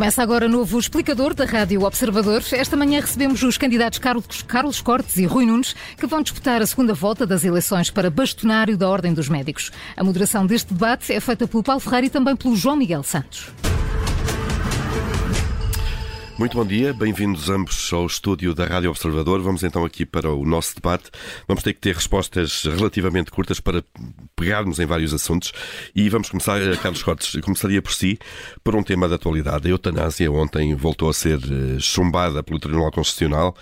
Começa 0.00 0.22
agora 0.22 0.48
novo 0.48 0.78
explicador 0.78 1.34
da 1.34 1.44
Rádio 1.44 1.82
Observador. 1.82 2.42
Esta 2.52 2.74
manhã 2.74 3.02
recebemos 3.02 3.42
os 3.42 3.58
candidatos 3.58 3.98
Carlos, 3.98 4.40
Carlos 4.48 4.80
Cortes 4.80 5.18
e 5.18 5.26
Rui 5.26 5.44
Nunes, 5.44 5.76
que 5.98 6.06
vão 6.06 6.22
disputar 6.22 6.62
a 6.62 6.66
segunda 6.66 6.94
volta 6.94 7.26
das 7.26 7.44
eleições 7.44 7.90
para 7.90 8.08
bastonário 8.08 8.78
da 8.78 8.88
Ordem 8.88 9.12
dos 9.12 9.28
Médicos. 9.28 9.70
A 9.94 10.02
moderação 10.02 10.46
deste 10.46 10.72
debate 10.72 11.12
é 11.12 11.20
feita 11.20 11.46
pelo 11.46 11.62
Paulo 11.62 11.80
Ferreira 11.80 12.06
e 12.06 12.10
também 12.10 12.34
pelo 12.34 12.56
João 12.56 12.76
Miguel 12.76 13.02
Santos. 13.02 13.50
Muito 16.40 16.56
bom 16.56 16.64
dia, 16.64 16.94
bem-vindos 16.94 17.50
ambos 17.50 17.92
ao 17.92 18.06
estúdio 18.06 18.54
da 18.54 18.64
Rádio 18.64 18.88
Observador. 18.88 19.42
Vamos 19.42 19.62
então 19.62 19.84
aqui 19.84 20.06
para 20.06 20.32
o 20.32 20.42
nosso 20.42 20.74
debate. 20.74 21.10
Vamos 21.46 21.62
ter 21.62 21.74
que 21.74 21.80
ter 21.80 21.94
respostas 21.94 22.64
relativamente 22.64 23.30
curtas 23.30 23.60
para 23.60 23.84
pegarmos 24.34 24.78
em 24.78 24.86
vários 24.86 25.12
assuntos 25.12 25.52
e 25.94 26.08
vamos 26.08 26.30
começar, 26.30 26.58
eh, 26.62 26.74
Carlos 26.76 27.02
Cortes, 27.02 27.38
começaria 27.42 27.82
por 27.82 27.92
si, 27.92 28.18
por 28.64 28.74
um 28.74 28.82
tema 28.82 29.06
da 29.06 29.16
atualidade. 29.16 29.68
A 29.68 29.70
eutanásia 29.70 30.32
ontem 30.32 30.74
voltou 30.74 31.10
a 31.10 31.12
ser 31.12 31.38
eh, 31.40 31.78
chumbada 31.78 32.42
pelo 32.42 32.58
Tribunal 32.58 32.90
Constitucional, 32.90 33.54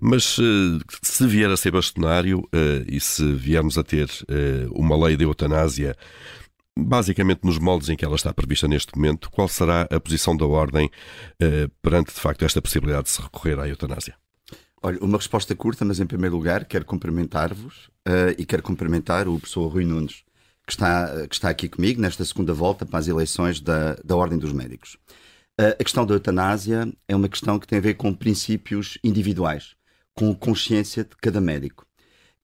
mas 0.00 0.36
eh, 0.40 0.84
se 1.02 1.28
vier 1.28 1.48
a 1.52 1.56
ser 1.56 1.70
bastonário 1.70 2.48
e 2.88 2.98
se 2.98 3.32
viermos 3.32 3.78
a 3.78 3.84
ter 3.84 4.08
uma 4.72 4.96
lei 5.06 5.16
de 5.16 5.22
eutanásia 5.22 5.96
basicamente 6.76 7.44
nos 7.44 7.58
moldes 7.58 7.88
em 7.88 7.96
que 7.96 8.04
ela 8.04 8.16
está 8.16 8.32
prevista 8.32 8.66
neste 8.66 8.96
momento, 8.96 9.30
qual 9.30 9.48
será 9.48 9.82
a 9.82 10.00
posição 10.00 10.36
da 10.36 10.44
Ordem 10.44 10.90
eh, 11.40 11.68
perante, 11.80 12.12
de 12.12 12.20
facto, 12.20 12.44
esta 12.44 12.60
possibilidade 12.60 13.04
de 13.04 13.10
se 13.10 13.22
recorrer 13.22 13.58
à 13.58 13.68
eutanásia? 13.68 14.16
Olha, 14.82 14.98
uma 15.00 15.16
resposta 15.16 15.54
curta, 15.54 15.82
mas 15.82 15.98
em 15.98 16.04
primeiro 16.04 16.36
lugar 16.36 16.66
quero 16.66 16.84
cumprimentar-vos 16.84 17.86
uh, 18.06 18.34
e 18.36 18.44
quero 18.44 18.62
cumprimentar 18.62 19.26
o 19.26 19.38
professor 19.38 19.66
Rui 19.68 19.86
Nunes, 19.86 20.24
que 20.66 20.72
está, 20.72 21.26
que 21.26 21.34
está 21.34 21.48
aqui 21.48 21.70
comigo 21.70 22.02
nesta 22.02 22.22
segunda 22.22 22.52
volta 22.52 22.84
para 22.84 22.98
as 22.98 23.08
eleições 23.08 23.62
da, 23.62 23.94
da 24.04 24.14
Ordem 24.14 24.38
dos 24.38 24.52
Médicos. 24.52 24.98
Uh, 25.58 25.72
a 25.80 25.82
questão 25.82 26.04
da 26.04 26.14
eutanásia 26.14 26.92
é 27.08 27.16
uma 27.16 27.30
questão 27.30 27.58
que 27.58 27.66
tem 27.66 27.78
a 27.78 27.80
ver 27.80 27.94
com 27.94 28.12
princípios 28.12 28.98
individuais, 29.02 29.74
com 30.12 30.34
consciência 30.34 31.02
de 31.02 31.16
cada 31.16 31.40
médico. 31.40 31.86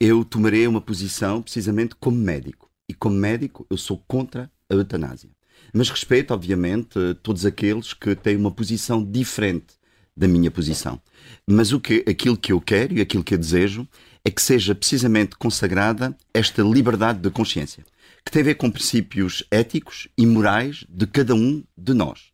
Eu 0.00 0.24
tomarei 0.24 0.66
uma 0.66 0.80
posição 0.80 1.42
precisamente 1.42 1.94
como 1.94 2.16
médico 2.16 2.69
e 2.90 2.92
como 2.92 3.14
médico 3.14 3.64
eu 3.70 3.76
sou 3.76 4.02
contra 4.08 4.50
a 4.68 4.74
eutanásia. 4.74 5.30
Mas 5.72 5.88
respeito, 5.88 6.34
obviamente, 6.34 6.98
todos 7.22 7.46
aqueles 7.46 7.94
que 7.94 8.16
têm 8.16 8.34
uma 8.34 8.50
posição 8.50 9.04
diferente 9.04 9.74
da 10.16 10.26
minha 10.26 10.50
posição. 10.50 11.00
Mas 11.46 11.70
o 11.70 11.78
que, 11.78 12.04
aquilo 12.08 12.36
que 12.36 12.50
eu 12.50 12.60
quero 12.60 12.94
e 12.94 13.00
aquilo 13.00 13.22
que 13.22 13.32
eu 13.32 13.38
desejo 13.38 13.86
é 14.24 14.30
que 14.30 14.42
seja 14.42 14.74
precisamente 14.74 15.36
consagrada 15.36 16.16
esta 16.34 16.62
liberdade 16.62 17.20
de 17.20 17.30
consciência, 17.30 17.84
que 18.24 18.32
tem 18.32 18.42
a 18.42 18.46
ver 18.46 18.56
com 18.56 18.68
princípios 18.68 19.44
éticos 19.48 20.08
e 20.18 20.26
morais 20.26 20.84
de 20.88 21.06
cada 21.06 21.32
um 21.32 21.62
de 21.78 21.94
nós. 21.94 22.32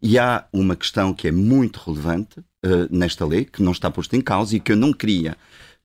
E 0.00 0.20
há 0.20 0.46
uma 0.52 0.76
questão 0.76 1.12
que 1.12 1.26
é 1.26 1.32
muito 1.32 1.80
relevante 1.84 2.38
uh, 2.38 2.86
nesta 2.90 3.26
lei, 3.26 3.44
que 3.44 3.60
não 3.60 3.72
está 3.72 3.90
posta 3.90 4.16
em 4.16 4.20
causa 4.20 4.54
e 4.54 4.60
que 4.60 4.70
eu 4.70 4.76
não 4.76 4.92
queria 4.92 5.36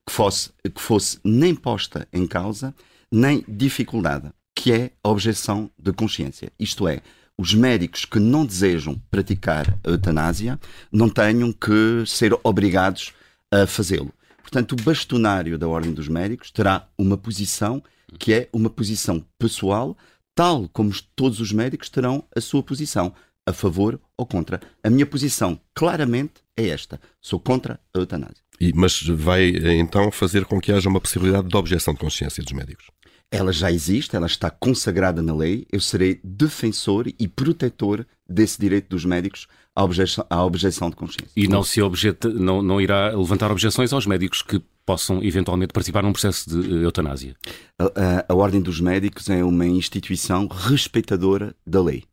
que 0.06 0.14
fosse, 0.14 0.52
que 0.64 0.82
fosse 0.82 1.20
nem 1.24 1.56
posta 1.56 2.08
em 2.14 2.28
causa, 2.28 2.76
nem 3.12 3.44
dificuldade, 3.48 4.32
que 4.56 4.72
é 4.72 4.92
a 5.04 5.10
objeção 5.10 5.70
de 5.78 5.92
consciência. 5.92 6.52
Isto 6.60 6.88
é, 6.88 7.02
os 7.38 7.54
médicos 7.54 8.06
que 8.06 8.20
não 8.20 8.46
desejam 8.46 9.02
praticar 9.10 9.78
a 9.84 9.90
eutanásia 9.90 10.60
não 10.92 11.10
tenham 11.10 11.52
que 11.52 12.04
ser 12.06 12.38
obrigados 12.44 13.14
a 13.52 13.66
fazê-lo. 13.66 14.14
Portanto, 14.42 14.74
o 14.74 14.84
bastonário 14.84 15.58
da 15.58 15.68
Ordem 15.68 15.94
dos 15.94 16.08
Médicos 16.08 16.52
terá 16.52 16.88
uma 16.98 17.18
posição 17.18 17.82
que 18.20 18.34
é 18.34 18.50
uma 18.52 18.70
posição 18.70 19.26
pessoal, 19.40 19.98
tal 20.36 20.68
como 20.70 20.94
todos 21.16 21.40
os 21.40 21.52
médicos 21.52 21.90
terão 21.90 22.24
a 22.36 22.42
sua 22.42 22.62
posição, 22.62 23.14
a 23.46 23.54
favor 23.54 24.00
ou 24.18 24.26
contra. 24.26 24.60
A 24.84 24.90
minha 24.90 25.06
posição, 25.06 25.60
claramente, 25.74 26.34
é 26.56 26.68
esta: 26.68 27.00
sou 27.22 27.40
contra 27.40 27.80
a 27.94 28.00
eutanásia. 28.00 28.44
E, 28.60 28.72
mas 28.76 29.02
vai 29.02 29.50
então 29.80 30.12
fazer 30.12 30.46
com 30.46 30.60
que 30.62 30.72
haja 30.72 30.90
uma 30.90 31.02
possibilidade 31.02 31.48
de 31.48 31.58
objeção 31.58 31.94
de 31.94 32.00
consciência 32.00 32.44
dos 32.44 32.54
médicos? 32.54 32.86
Ela 33.32 33.54
já 33.54 33.72
existe, 33.72 34.16
ela 34.16 34.28
está 34.28 34.50
consagrada 34.50 35.22
na 35.22 35.34
lei. 35.34 35.66
Eu 35.72 35.80
serei 35.80 36.20
defensor 36.22 37.08
e 37.08 37.28
protetor 37.28 38.06
desse 38.28 38.60
direito 38.60 38.90
dos 38.90 39.06
médicos 39.06 39.48
à 39.74 39.84
objeção, 39.84 40.26
à 40.30 40.44
objeção 40.44 40.90
de 40.90 40.98
consciência. 40.98 41.32
E 41.36 41.48
não, 41.48 41.64
se 41.64 41.82
objeta, 41.82 42.30
não, 42.30 42.62
não 42.62 42.82
irá 42.82 43.16
levantar 43.16 43.50
objeções 43.50 43.94
aos 43.94 44.06
médicos 44.06 44.42
que 44.42 44.62
possam 44.86 45.24
eventualmente 45.24 45.72
participar 45.72 46.04
num 46.04 46.12
processo 46.12 46.50
de 46.50 46.76
eh, 46.76 46.84
eutanásia? 46.84 47.36
A, 47.80 47.86
a, 47.86 48.26
a 48.28 48.36
Ordem 48.36 48.62
dos 48.62 48.82
Médicos 48.82 49.30
é 49.30 49.44
uma 49.44 49.66
instituição 49.66 50.48
respeitadora 50.48 51.56
da 51.66 51.82
lei. 51.82 52.04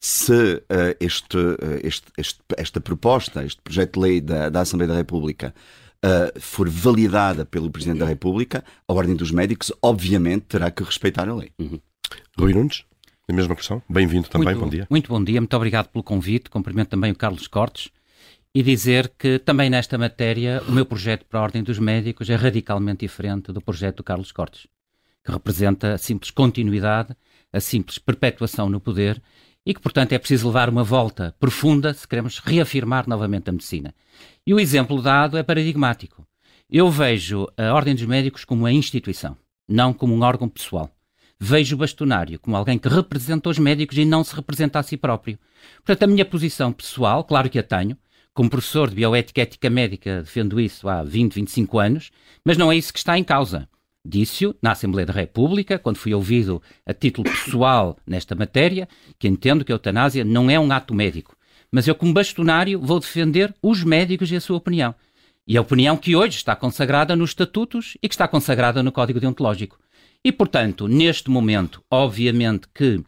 Se 0.00 0.32
uh, 0.32 0.94
este, 1.00 1.36
uh, 1.36 1.56
este, 1.82 2.06
este, 2.16 2.40
esta 2.56 2.80
proposta, 2.80 3.44
este 3.44 3.60
projeto 3.62 3.94
de 3.94 4.00
lei 4.00 4.20
da, 4.20 4.48
da 4.48 4.60
Assembleia 4.60 4.92
da 4.92 4.98
República 4.98 5.54
uh, 6.04 6.40
for 6.40 6.68
validada 6.68 7.44
pelo 7.44 7.70
Presidente 7.70 7.98
da 7.98 8.06
República, 8.06 8.64
a 8.86 8.92
Ordem 8.92 9.16
dos 9.16 9.30
Médicos, 9.30 9.72
obviamente, 9.82 10.46
terá 10.46 10.70
que 10.70 10.82
respeitar 10.82 11.28
a 11.28 11.34
lei. 11.34 11.50
Uhum. 11.58 11.80
Rui 12.38 12.54
Nunes? 12.54 12.84
A 13.28 13.32
mesma 13.32 13.54
questão. 13.54 13.82
Bem-vindo 13.88 14.28
também, 14.28 14.54
muito, 14.54 14.60
bom 14.60 14.70
dia. 14.70 14.86
Muito 14.88 15.08
bom 15.08 15.22
dia, 15.22 15.40
muito 15.40 15.54
obrigado 15.54 15.88
pelo 15.88 16.02
convite. 16.02 16.48
Cumprimento 16.48 16.88
também 16.88 17.12
o 17.12 17.16
Carlos 17.16 17.46
Cortes 17.46 17.90
e 18.54 18.62
dizer 18.62 19.12
que 19.18 19.38
também 19.38 19.68
nesta 19.68 19.98
matéria 19.98 20.62
o 20.66 20.72
meu 20.72 20.86
projeto 20.86 21.26
para 21.26 21.38
a 21.38 21.42
Ordem 21.42 21.62
dos 21.62 21.78
Médicos 21.78 22.30
é 22.30 22.34
radicalmente 22.34 23.00
diferente 23.00 23.52
do 23.52 23.60
projeto 23.60 23.98
do 23.98 24.02
Carlos 24.02 24.32
Cortes, 24.32 24.66
que 25.22 25.30
representa 25.30 25.92
a 25.92 25.98
simples 25.98 26.30
continuidade, 26.30 27.14
a 27.52 27.60
simples 27.60 27.98
perpetuação 27.98 28.70
no 28.70 28.80
poder 28.80 29.22
e 29.68 29.74
que, 29.74 29.82
portanto, 29.82 30.14
é 30.14 30.18
preciso 30.18 30.46
levar 30.46 30.70
uma 30.70 30.82
volta 30.82 31.36
profunda 31.38 31.92
se 31.92 32.08
queremos 32.08 32.38
reafirmar 32.38 33.06
novamente 33.06 33.50
a 33.50 33.52
medicina. 33.52 33.94
E 34.46 34.54
o 34.54 34.58
exemplo 34.58 35.02
dado 35.02 35.36
é 35.36 35.42
paradigmático. 35.42 36.26
Eu 36.70 36.90
vejo 36.90 37.46
a 37.54 37.74
Ordem 37.74 37.94
dos 37.94 38.06
Médicos 38.06 38.46
como 38.46 38.62
uma 38.62 38.72
instituição, 38.72 39.36
não 39.68 39.92
como 39.92 40.14
um 40.14 40.22
órgão 40.22 40.48
pessoal. 40.48 40.90
Vejo 41.38 41.76
o 41.76 41.78
bastonário 41.80 42.38
como 42.38 42.56
alguém 42.56 42.78
que 42.78 42.88
representa 42.88 43.50
os 43.50 43.58
médicos 43.58 43.98
e 43.98 44.06
não 44.06 44.24
se 44.24 44.34
representa 44.34 44.78
a 44.78 44.82
si 44.82 44.96
próprio. 44.96 45.38
Portanto, 45.84 46.02
a 46.04 46.06
minha 46.06 46.24
posição 46.24 46.72
pessoal, 46.72 47.22
claro 47.22 47.50
que 47.50 47.58
a 47.58 47.62
tenho, 47.62 47.94
como 48.32 48.48
professor 48.48 48.88
de 48.88 48.96
bioética 48.96 49.40
e 49.40 49.42
ética 49.42 49.68
médica, 49.68 50.22
defendo 50.22 50.58
isso 50.58 50.88
há 50.88 51.04
20, 51.04 51.34
25 51.34 51.78
anos, 51.78 52.10
mas 52.42 52.56
não 52.56 52.72
é 52.72 52.76
isso 52.76 52.90
que 52.90 53.00
está 53.00 53.18
em 53.18 53.24
causa. 53.24 53.68
Disse-o 54.08 54.54
na 54.62 54.72
Assembleia 54.72 55.04
da 55.04 55.12
República, 55.12 55.78
quando 55.78 55.98
fui 55.98 56.14
ouvido 56.14 56.62
a 56.86 56.94
título 56.94 57.28
pessoal 57.28 57.94
nesta 58.06 58.34
matéria, 58.34 58.88
que 59.18 59.28
entendo 59.28 59.66
que 59.66 59.70
a 59.70 59.74
eutanásia 59.74 60.24
não 60.24 60.48
é 60.48 60.58
um 60.58 60.72
ato 60.72 60.94
médico. 60.94 61.36
Mas 61.70 61.86
eu, 61.86 61.94
como 61.94 62.14
bastonário, 62.14 62.80
vou 62.80 62.98
defender 62.98 63.54
os 63.62 63.84
médicos 63.84 64.32
e 64.32 64.36
a 64.36 64.40
sua 64.40 64.56
opinião. 64.56 64.94
E 65.46 65.58
a 65.58 65.60
opinião 65.60 65.94
que 65.94 66.16
hoje 66.16 66.38
está 66.38 66.56
consagrada 66.56 67.14
nos 67.14 67.30
estatutos 67.30 67.98
e 68.02 68.08
que 68.08 68.14
está 68.14 68.26
consagrada 68.26 68.82
no 68.82 68.90
Código 68.90 69.20
Deontológico. 69.20 69.78
E, 70.24 70.32
portanto, 70.32 70.88
neste 70.88 71.28
momento, 71.28 71.82
obviamente 71.90 72.66
que 72.74 72.94
uh, 72.96 73.04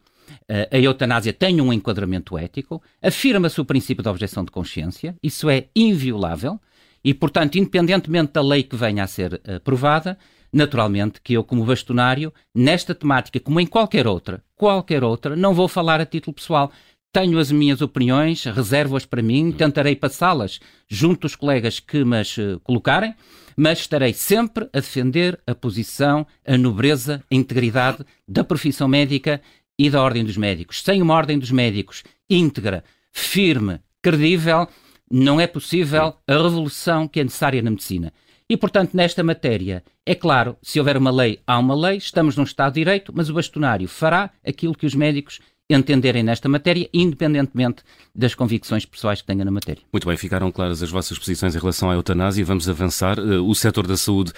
a 0.71 0.77
eutanásia 0.77 1.33
tem 1.33 1.59
um 1.61 1.73
enquadramento 1.73 2.37
ético, 2.37 2.79
afirma-se 3.01 3.59
o 3.59 3.65
princípio 3.65 4.03
da 4.03 4.11
objeção 4.11 4.45
de 4.45 4.51
consciência, 4.51 5.15
isso 5.23 5.49
é 5.49 5.65
inviolável, 5.75 6.59
e, 7.03 7.11
portanto, 7.11 7.57
independentemente 7.57 8.33
da 8.33 8.43
lei 8.43 8.61
que 8.61 8.75
venha 8.75 9.03
a 9.03 9.07
ser 9.07 9.41
aprovada, 9.47 10.15
naturalmente 10.51 11.21
que 11.21 11.33
eu, 11.33 11.43
como 11.43 11.65
bastonário, 11.65 12.33
nesta 12.53 12.93
temática, 12.93 13.39
como 13.39 13.59
em 13.59 13.65
qualquer 13.65 14.07
outra, 14.07 14.43
qualquer 14.55 15.03
outra, 15.03 15.35
não 15.35 15.53
vou 15.53 15.67
falar 15.67 16.01
a 16.01 16.05
título 16.05 16.33
pessoal. 16.33 16.71
Tenho 17.13 17.39
as 17.39 17.51
minhas 17.51 17.81
opiniões, 17.81 18.45
reservo-as 18.45 19.05
para 19.05 19.21
mim, 19.21 19.51
tentarei 19.51 19.95
passá-las 19.95 20.59
junto 20.87 21.25
aos 21.25 21.35
colegas 21.35 21.79
que 21.79 22.05
me 22.05 22.19
as 22.19 22.37
uh, 22.37 22.59
colocarem, 22.63 23.13
mas 23.55 23.79
estarei 23.79 24.13
sempre 24.13 24.69
a 24.73 24.79
defender 24.79 25.39
a 25.45 25.53
posição, 25.53 26.25
a 26.45 26.57
nobreza, 26.57 27.21
a 27.29 27.35
integridade 27.35 28.05
da 28.27 28.43
profissão 28.43 28.87
médica 28.87 29.41
e 29.77 29.89
da 29.89 30.01
Ordem 30.01 30.23
dos 30.23 30.37
Médicos. 30.37 30.81
Sem 30.81 31.01
uma 31.01 31.13
Ordem 31.13 31.37
dos 31.37 31.51
Médicos 31.51 32.03
íntegra, 32.29 32.83
firme, 33.11 33.79
credível, 34.01 34.67
não 35.11 35.39
é 35.39 35.45
possível 35.45 36.15
a 36.25 36.33
revolução 36.33 37.07
que 37.07 37.19
é 37.19 37.23
necessária 37.23 37.61
na 37.61 37.71
medicina. 37.71 38.13
E, 38.51 38.57
portanto, 38.57 38.93
nesta 38.93 39.23
matéria, 39.23 39.81
é 40.05 40.13
claro, 40.13 40.57
se 40.61 40.77
houver 40.77 40.97
uma 40.97 41.09
lei, 41.09 41.39
há 41.47 41.57
uma 41.57 41.73
lei, 41.73 41.95
estamos 41.95 42.35
num 42.35 42.43
Estado 42.43 42.73
de 42.73 42.81
Direito, 42.81 43.13
mas 43.15 43.29
o 43.29 43.33
bastonário 43.33 43.87
fará 43.87 44.29
aquilo 44.45 44.75
que 44.75 44.85
os 44.85 44.93
médicos 44.93 45.39
entenderem 45.69 46.21
nesta 46.21 46.49
matéria, 46.49 46.89
independentemente 46.93 47.81
das 48.13 48.35
convicções 48.35 48.85
pessoais 48.85 49.21
que 49.21 49.27
tenha 49.27 49.45
na 49.45 49.51
matéria. 49.51 49.81
Muito 49.93 50.05
bem, 50.05 50.17
ficaram 50.17 50.51
claras 50.51 50.83
as 50.83 50.89
vossas 50.89 51.17
posições 51.17 51.55
em 51.55 51.59
relação 51.59 51.89
à 51.89 51.93
eutanásia. 51.93 52.43
Vamos 52.43 52.67
avançar. 52.67 53.17
Eh, 53.19 53.37
o 53.37 53.55
setor 53.55 53.87
da 53.87 53.95
saúde 53.95 54.33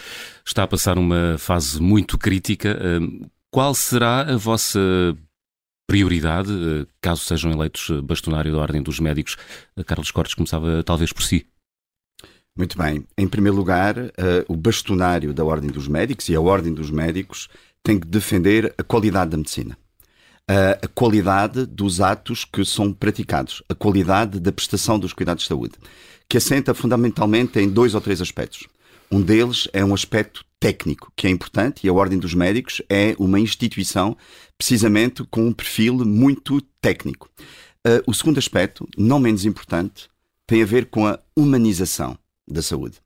está 0.45 0.61
a 0.61 0.67
passar 0.67 0.99
uma 0.99 1.35
fase 1.39 1.81
muito 1.81 2.15
crítica. 2.15 2.69
Eh, 2.69 3.27
qual 3.49 3.73
será 3.73 4.31
a 4.31 4.37
vossa 4.37 4.79
prioridade, 5.89 6.51
eh, 6.51 6.85
caso 7.01 7.21
sejam 7.21 7.51
eleitos 7.51 7.89
bastonário 8.03 8.51
da 8.51 8.59
Ordem 8.59 8.83
dos 8.83 8.99
Médicos? 8.99 9.37
Carlos 9.87 10.11
Cortes 10.11 10.35
começava 10.35 10.83
talvez 10.83 11.11
por 11.11 11.23
si. 11.23 11.47
Muito 12.55 12.77
bem. 12.77 13.03
Em 13.17 13.27
primeiro 13.27 13.57
lugar, 13.57 13.97
uh, 13.97 14.11
o 14.47 14.55
bastonário 14.55 15.33
da 15.33 15.43
Ordem 15.43 15.71
dos 15.71 15.87
Médicos 15.87 16.29
e 16.29 16.35
a 16.35 16.41
Ordem 16.41 16.71
dos 16.71 16.91
Médicos 16.91 17.49
tem 17.81 17.99
que 17.99 18.07
defender 18.07 18.73
a 18.77 18.83
qualidade 18.83 19.31
da 19.31 19.37
medicina. 19.37 19.77
a 20.47 20.87
qualidade 20.89 21.65
dos 21.65 22.01
atos 22.01 22.43
que 22.45 22.65
são 22.65 22.91
praticados, 22.93 23.63
a 23.69 23.73
qualidade 23.73 24.39
da 24.39 24.51
prestação 24.51 24.99
dos 24.99 25.13
cuidados 25.13 25.43
de 25.43 25.47
saúde, 25.47 25.75
que 26.27 26.37
assenta 26.37 26.73
fundamentalmente 26.73 27.59
em 27.59 27.69
dois 27.69 27.95
ou 27.95 28.01
três 28.01 28.21
aspectos. 28.21 28.67
Um 29.09 29.21
deles 29.21 29.67
é 29.73 29.83
um 29.85 29.93
aspecto 29.93 30.43
técnico, 30.59 31.11
que 31.15 31.27
é 31.27 31.29
importante, 31.29 31.85
e 31.85 31.89
a 31.89 31.93
Ordem 31.93 32.17
dos 32.17 32.33
Médicos 32.33 32.81
é 32.89 33.15
uma 33.19 33.39
instituição 33.39 34.17
precisamente 34.57 35.23
com 35.25 35.47
um 35.47 35.53
perfil 35.53 36.05
muito 36.05 36.61
técnico. 36.81 37.29
Uh, 37.85 38.01
o 38.07 38.13
segundo 38.13 38.37
aspecto, 38.37 38.87
não 38.97 39.19
menos 39.19 39.45
importante, 39.45 40.09
tem 40.47 40.61
a 40.61 40.65
ver 40.65 40.87
com 40.87 41.05
a 41.05 41.19
humanização 41.35 42.17
da 42.47 42.61
saúde. 42.61 42.97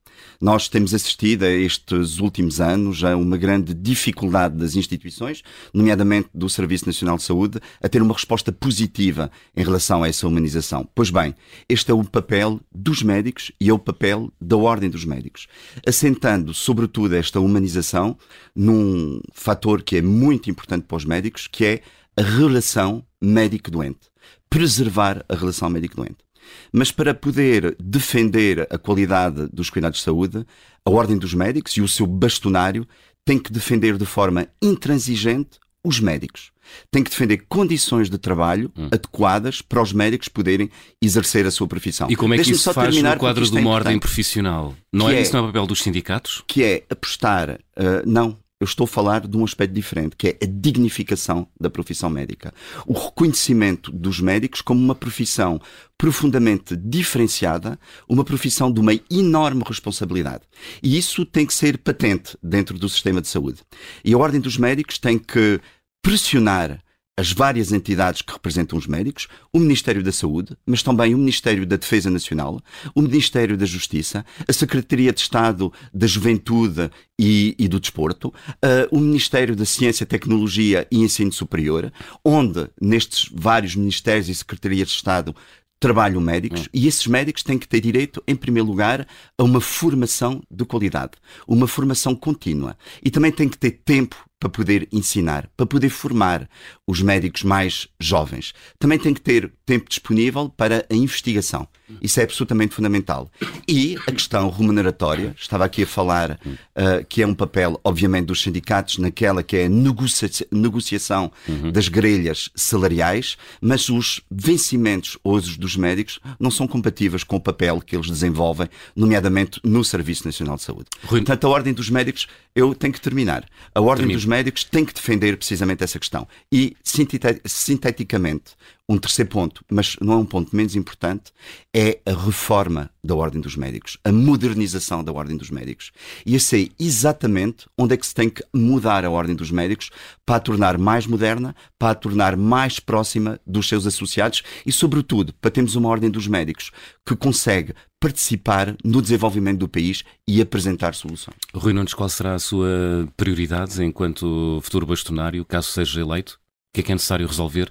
Nós 0.41 0.67
temos 0.67 0.93
assistido 0.93 1.43
a 1.43 1.49
estes 1.49 2.19
últimos 2.19 2.59
anos 2.59 3.03
a 3.03 3.15
uma 3.15 3.37
grande 3.37 3.73
dificuldade 3.73 4.55
das 4.55 4.75
instituições, 4.75 5.43
nomeadamente 5.73 6.29
do 6.33 6.49
Serviço 6.49 6.87
Nacional 6.87 7.17
de 7.17 7.23
Saúde, 7.23 7.59
a 7.81 7.87
ter 7.87 8.01
uma 8.01 8.13
resposta 8.13 8.51
positiva 8.51 9.31
em 9.55 9.63
relação 9.63 10.03
a 10.03 10.07
essa 10.07 10.27
humanização. 10.27 10.87
Pois 10.95 11.09
bem, 11.09 11.35
este 11.69 11.91
é 11.91 11.93
o 11.93 12.03
papel 12.03 12.59
dos 12.73 13.03
médicos 13.03 13.51
e 13.59 13.69
é 13.69 13.73
o 13.73 13.79
papel 13.79 14.31
da 14.41 14.57
Ordem 14.57 14.89
dos 14.89 15.05
Médicos, 15.05 15.47
assentando 15.85 16.53
sobretudo 16.53 17.15
esta 17.15 17.39
humanização 17.39 18.17
num 18.55 19.21
fator 19.33 19.83
que 19.83 19.97
é 19.97 20.01
muito 20.01 20.49
importante 20.49 20.85
para 20.87 20.97
os 20.97 21.05
médicos, 21.05 21.47
que 21.47 21.65
é 21.65 21.81
a 22.15 22.21
relação 22.21 23.05
médico-doente. 23.21 24.09
Preservar 24.49 25.23
a 25.29 25.35
relação 25.35 25.69
médico-doente. 25.69 26.26
Mas 26.71 26.91
para 26.91 27.13
poder 27.13 27.75
defender 27.79 28.67
a 28.69 28.77
qualidade 28.77 29.47
dos 29.51 29.69
cuidados 29.69 29.99
de 29.99 30.05
saúde, 30.05 30.45
a 30.85 30.89
Ordem 30.89 31.17
dos 31.17 31.33
Médicos 31.33 31.73
e 31.77 31.81
o 31.81 31.87
seu 31.87 32.05
bastonário 32.05 32.87
tem 33.25 33.37
que 33.37 33.51
defender 33.51 33.97
de 33.97 34.05
forma 34.05 34.47
intransigente 34.61 35.59
os 35.83 35.99
médicos. 35.99 36.51
Tem 36.91 37.03
que 37.03 37.09
defender 37.09 37.45
condições 37.47 38.09
de 38.09 38.17
trabalho 38.17 38.71
hum. 38.77 38.87
adequadas 38.91 39.61
para 39.61 39.81
os 39.81 39.93
médicos 39.93 40.27
poderem 40.27 40.69
exercer 41.01 41.45
a 41.45 41.51
sua 41.51 41.67
profissão. 41.67 42.09
E 42.09 42.15
como 42.15 42.33
é 42.33 42.37
que 42.37 42.51
isso 42.51 42.67
se 42.67 42.73
faz 42.73 43.01
no 43.01 43.17
quadro 43.17 43.45
de 43.45 43.51
uma 43.51 43.61
é 43.61 43.73
ordem 43.73 43.99
profissional? 43.99 44.75
Não 44.91 45.09
é, 45.09 45.15
é, 45.15 45.21
isso 45.21 45.33
não 45.33 45.39
é 45.39 45.43
o 45.43 45.45
papel 45.47 45.65
dos 45.65 45.81
sindicatos? 45.81 46.43
Que 46.47 46.63
é 46.63 46.83
apostar, 46.89 47.51
uh, 47.51 48.03
não, 48.05 48.37
eu 48.59 48.65
estou 48.65 48.85
a 48.85 48.87
falar 48.87 49.27
de 49.27 49.37
um 49.37 49.43
aspecto 49.43 49.73
diferente, 49.73 50.15
que 50.15 50.29
é 50.29 50.37
a 50.41 50.47
dignificação 50.47 51.47
da 51.59 51.69
profissão 51.69 52.09
médica. 52.09 52.53
O 52.87 52.93
reconhecimento 52.93 53.91
dos 53.91 54.19
médicos 54.19 54.61
como 54.61 54.83
uma 54.83 54.95
profissão 54.95 55.61
profundamente 55.97 56.75
diferenciada, 56.75 57.79
uma 58.09 58.23
profissão 58.23 58.71
de 58.71 58.79
uma 58.79 58.93
enorme 59.11 59.63
responsabilidade. 59.65 60.43
E 60.81 60.97
isso 60.97 61.25
tem 61.25 61.45
que 61.45 61.53
ser 61.53 61.77
patente 61.77 62.35
dentro 62.41 62.79
do 62.79 62.89
sistema 62.89 63.21
de 63.21 63.27
saúde. 63.27 63.61
E 64.03 64.13
a 64.13 64.17
Ordem 64.17 64.41
dos 64.41 64.57
Médicos 64.57 64.97
tem 64.97 65.19
que 65.19 65.59
pressionar 66.01 66.81
as 67.17 67.31
várias 67.31 67.71
entidades 67.71 68.21
que 68.21 68.31
representam 68.31 68.77
os 68.77 68.85
médicos, 68.85 69.27
o 69.51 69.59
Ministério 69.59 70.03
da 70.03 70.11
Saúde, 70.11 70.55
mas 70.65 70.83
também 70.83 71.15
o 71.15 71.17
Ministério 71.17 71.65
da 71.65 71.75
Defesa 71.75 72.11
Nacional, 72.11 72.61
o 72.93 73.01
Ministério 73.01 73.57
da 73.57 73.65
Justiça, 73.65 74.23
a 74.47 74.53
Secretaria 74.53 75.11
de 75.11 75.19
Estado 75.19 75.73
da 75.91 76.05
Juventude 76.05 76.91
e, 77.17 77.55
e 77.57 77.67
do 77.67 77.79
Desporto, 77.79 78.27
uh, 78.27 78.87
o 78.95 78.99
Ministério 78.99 79.55
da 79.55 79.65
Ciência, 79.65 80.05
Tecnologia 80.05 80.87
e 80.91 80.99
Ensino 80.99 81.31
Superior, 81.31 81.91
onde 82.23 82.69
nestes 82.79 83.27
vários 83.33 83.75
ministérios 83.75 84.29
e 84.29 84.35
secretarias 84.35 84.89
de 84.89 84.93
Estado 84.93 85.35
trabalham 85.79 86.21
médicos 86.21 86.61
hum. 86.61 86.69
e 86.73 86.87
esses 86.87 87.05
médicos 87.07 87.43
têm 87.43 87.57
que 87.57 87.67
ter 87.67 87.79
direito, 87.79 88.21
em 88.27 88.35
primeiro 88.35 88.67
lugar, 88.67 89.07
a 89.37 89.43
uma 89.43 89.61
formação 89.61 90.41
de 90.49 90.65
qualidade, 90.65 91.13
uma 91.47 91.67
formação 91.67 92.15
contínua 92.15 92.77
e 93.03 93.09
também 93.09 93.31
têm 93.31 93.49
que 93.49 93.57
ter 93.57 93.71
tempo 93.71 94.15
para 94.39 94.49
poder 94.49 94.87
ensinar, 94.91 95.49
para 95.57 95.65
poder 95.65 95.89
formar 95.89 96.47
os 96.87 97.01
médicos 97.01 97.43
mais 97.43 97.87
jovens. 97.99 98.53
Também 98.79 98.97
tem 98.97 99.13
que 99.13 99.21
ter 99.21 99.51
tempo 99.65 99.89
disponível 99.89 100.49
para 100.49 100.85
a 100.89 100.95
investigação. 100.95 101.67
Isso 102.01 102.19
é 102.19 102.23
absolutamente 102.23 102.75
fundamental. 102.75 103.29
E 103.67 103.97
a 104.07 104.11
questão 104.11 104.49
remuneratória, 104.49 105.33
estava 105.37 105.65
aqui 105.65 105.83
a 105.83 105.87
falar 105.87 106.31
uh, 106.31 107.05
que 107.07 107.21
é 107.21 107.27
um 107.27 107.33
papel, 107.33 107.79
obviamente, 107.83 108.27
dos 108.27 108.41
sindicatos 108.41 108.97
naquela 108.97 109.41
que 109.41 109.55
é 109.55 109.65
a 109.65 109.69
negocia 109.69 110.29
negociação 110.51 111.31
uhum. 111.47 111.71
das 111.71 111.87
grelhas 111.87 112.49
salariais, 112.55 113.37
mas 113.61 113.89
os 113.89 114.21
vencimentos 114.29 115.17
hoje 115.23 115.57
dos 115.57 115.75
médicos 115.75 116.19
não 116.39 116.51
são 116.51 116.67
compatíveis 116.67 117.23
com 117.23 117.37
o 117.37 117.41
papel 117.41 117.81
que 117.81 117.95
eles 117.95 118.07
desenvolvem, 118.07 118.67
nomeadamente 118.95 119.59
no 119.63 119.83
Serviço 119.83 120.25
Nacional 120.25 120.55
de 120.55 120.63
Saúde. 120.63 120.87
Rui... 121.03 121.21
Portanto, 121.21 121.45
a 121.45 121.49
Ordem 121.49 121.73
dos 121.73 121.89
Médicos, 121.89 122.27
eu 122.55 122.73
tenho 122.75 122.93
que 122.93 123.01
terminar. 123.01 123.45
A 123.73 123.79
Ordem 123.79 124.07
Termino. 124.07 124.17
dos 124.17 124.25
Médicos 124.25 124.63
tem 124.63 124.83
que 124.83 124.93
defender 124.93 125.37
precisamente 125.37 125.83
essa 125.83 125.99
questão. 125.99 126.27
E, 126.51 126.75
sinteticamente, 126.83 128.55
um 128.89 128.97
terceiro 128.97 129.29
ponto, 129.29 129.65
mas 129.69 129.97
não 129.99 130.13
é 130.13 130.17
um 130.17 130.25
ponto 130.25 130.55
menos 130.55 130.75
importante, 130.75 131.33
é 131.75 131.99
a 132.05 132.11
reforma 132.11 132.89
da 133.03 133.15
Ordem 133.15 133.41
dos 133.41 133.55
Médicos, 133.55 133.97
a 134.03 134.11
modernização 134.11 135.03
da 135.03 135.11
Ordem 135.11 135.35
dos 135.35 135.49
Médicos. 135.49 135.91
E 136.25 136.33
eu 136.33 136.39
sei 136.39 136.71
exatamente 136.79 137.65
onde 137.77 137.93
é 137.93 137.97
que 137.97 138.07
se 138.07 138.15
tem 138.15 138.29
que 138.29 138.43
mudar 138.53 139.03
a 139.03 139.09
Ordem 139.09 139.35
dos 139.35 139.51
Médicos 139.51 139.89
para 140.25 140.37
a 140.37 140.39
tornar 140.39 140.77
mais 140.77 141.05
moderna, 141.05 141.53
para 141.77 141.91
a 141.91 141.95
tornar 141.95 142.37
mais 142.37 142.79
próxima 142.79 143.39
dos 143.45 143.67
seus 143.67 143.85
associados 143.85 144.41
e, 144.65 144.71
sobretudo, 144.71 145.33
para 145.33 145.51
termos 145.51 145.75
uma 145.75 145.89
Ordem 145.89 146.09
dos 146.09 146.27
Médicos 146.27 146.71
que 147.05 147.15
consegue 147.15 147.73
participar 147.99 148.75
no 148.83 149.01
desenvolvimento 149.01 149.59
do 149.59 149.67
país 149.67 150.03
e 150.27 150.41
apresentar 150.41 150.93
soluções. 150.93 151.37
Rui 151.53 151.73
Nunes, 151.73 151.93
qual 151.93 152.07
será 152.07 152.35
a 152.35 152.39
sua 152.39 153.07
prioridade 153.17 153.83
enquanto 153.83 154.59
futuro 154.61 154.85
bastonário, 154.85 155.43
caso 155.43 155.71
seja 155.71 156.01
eleito? 156.01 156.39
O 156.69 156.73
que 156.73 156.81
é 156.81 156.83
que 156.83 156.91
é 156.91 156.95
necessário 156.95 157.27
resolver? 157.27 157.69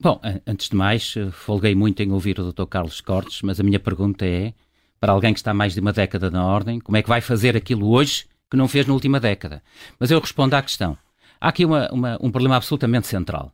Bom, 0.00 0.20
antes 0.46 0.68
de 0.68 0.76
mais, 0.76 1.14
eh, 1.16 1.30
folguei 1.32 1.74
muito 1.74 2.00
em 2.00 2.12
ouvir 2.12 2.38
o 2.38 2.52
Dr. 2.52 2.66
Carlos 2.66 3.00
Cortes, 3.00 3.42
mas 3.42 3.58
a 3.58 3.64
minha 3.64 3.80
pergunta 3.80 4.24
é, 4.24 4.54
para 5.00 5.12
alguém 5.12 5.32
que 5.32 5.40
está 5.40 5.52
mais 5.52 5.74
de 5.74 5.80
uma 5.80 5.92
década 5.92 6.30
na 6.30 6.44
Ordem, 6.44 6.78
como 6.78 6.96
é 6.96 7.02
que 7.02 7.08
vai 7.08 7.20
fazer 7.20 7.56
aquilo 7.56 7.88
hoje 7.90 8.26
que 8.48 8.56
não 8.56 8.68
fez 8.68 8.86
na 8.86 8.94
última 8.94 9.18
década? 9.18 9.62
Mas 9.98 10.10
eu 10.10 10.20
respondo 10.20 10.54
à 10.54 10.62
questão. 10.62 10.96
Há 11.40 11.48
aqui 11.48 11.64
uma, 11.64 11.88
uma, 11.92 12.18
um 12.20 12.30
problema 12.30 12.56
absolutamente 12.56 13.08
central. 13.08 13.52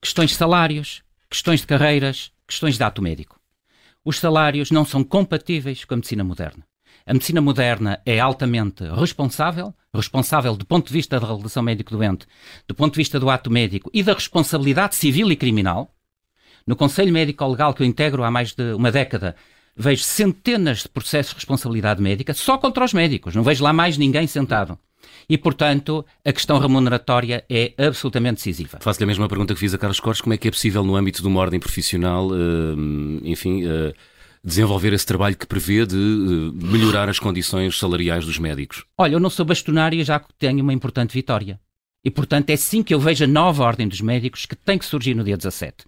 Questões 0.00 0.30
de 0.30 0.36
salários, 0.36 1.02
questões 1.28 1.60
de 1.60 1.66
carreiras, 1.66 2.32
questões 2.46 2.76
de 2.76 2.84
ato 2.84 3.02
médico. 3.02 3.40
Os 4.04 4.18
salários 4.18 4.70
não 4.70 4.84
são 4.84 5.04
compatíveis 5.04 5.84
com 5.84 5.94
a 5.94 5.96
medicina 5.96 6.24
moderna. 6.24 6.64
A 7.10 7.12
medicina 7.12 7.40
moderna 7.40 8.00
é 8.06 8.20
altamente 8.20 8.84
responsável, 8.84 9.74
responsável 9.92 10.54
do 10.56 10.64
ponto 10.64 10.86
de 10.86 10.92
vista 10.92 11.18
da 11.18 11.26
relação 11.26 11.60
médico-doente, 11.60 12.24
do 12.68 12.72
ponto 12.72 12.92
de 12.92 12.98
vista 12.98 13.18
do 13.18 13.28
ato 13.28 13.50
médico 13.50 13.90
e 13.92 14.00
da 14.00 14.12
responsabilidade 14.12 14.94
civil 14.94 15.28
e 15.32 15.34
criminal. 15.34 15.92
No 16.64 16.76
Conselho 16.76 17.12
Médico-Legal 17.12 17.74
que 17.74 17.82
eu 17.82 17.86
integro 17.88 18.22
há 18.22 18.30
mais 18.30 18.54
de 18.54 18.74
uma 18.74 18.92
década, 18.92 19.34
vejo 19.76 20.04
centenas 20.04 20.82
de 20.84 20.88
processos 20.88 21.32
de 21.32 21.38
responsabilidade 21.38 22.00
médica 22.00 22.32
só 22.32 22.56
contra 22.56 22.84
os 22.84 22.94
médicos, 22.94 23.34
não 23.34 23.42
vejo 23.42 23.64
lá 23.64 23.72
mais 23.72 23.98
ninguém 23.98 24.28
sentado. 24.28 24.78
E, 25.28 25.36
portanto, 25.36 26.06
a 26.24 26.32
questão 26.32 26.60
remuneratória 26.60 27.44
é 27.50 27.74
absolutamente 27.76 28.36
decisiva. 28.36 28.78
Faço-lhe 28.80 29.02
a 29.02 29.08
mesma 29.08 29.26
pergunta 29.26 29.52
que 29.52 29.58
fiz 29.58 29.74
a 29.74 29.78
Carlos 29.78 29.98
Cortes: 29.98 30.20
como 30.20 30.34
é 30.34 30.38
que 30.38 30.46
é 30.46 30.50
possível, 30.52 30.84
no 30.84 30.94
âmbito 30.94 31.22
de 31.22 31.26
uma 31.26 31.40
ordem 31.40 31.58
profissional, 31.58 32.28
uh, 32.28 33.20
enfim, 33.24 33.64
uh, 33.64 33.92
desenvolver 34.42 34.92
esse 34.92 35.06
trabalho 35.06 35.36
que 35.36 35.46
prevê 35.46 35.84
de 35.84 35.96
uh, 35.96 36.52
melhorar 36.54 37.08
as 37.08 37.18
condições 37.18 37.78
salariais 37.78 38.24
dos 38.24 38.38
médicos? 38.38 38.84
Olha, 38.96 39.14
eu 39.14 39.20
não 39.20 39.30
sou 39.30 39.44
bastonário 39.44 40.02
já 40.04 40.20
tenho 40.38 40.62
uma 40.62 40.72
importante 40.72 41.12
vitória. 41.12 41.60
E, 42.02 42.10
portanto, 42.10 42.48
é 42.48 42.56
sim 42.56 42.82
que 42.82 42.94
eu 42.94 43.00
vejo 43.00 43.24
a 43.24 43.26
nova 43.26 43.62
Ordem 43.62 43.86
dos 43.86 44.00
Médicos 44.00 44.46
que 44.46 44.56
tem 44.56 44.78
que 44.78 44.86
surgir 44.86 45.14
no 45.14 45.22
dia 45.22 45.36
17. 45.36 45.84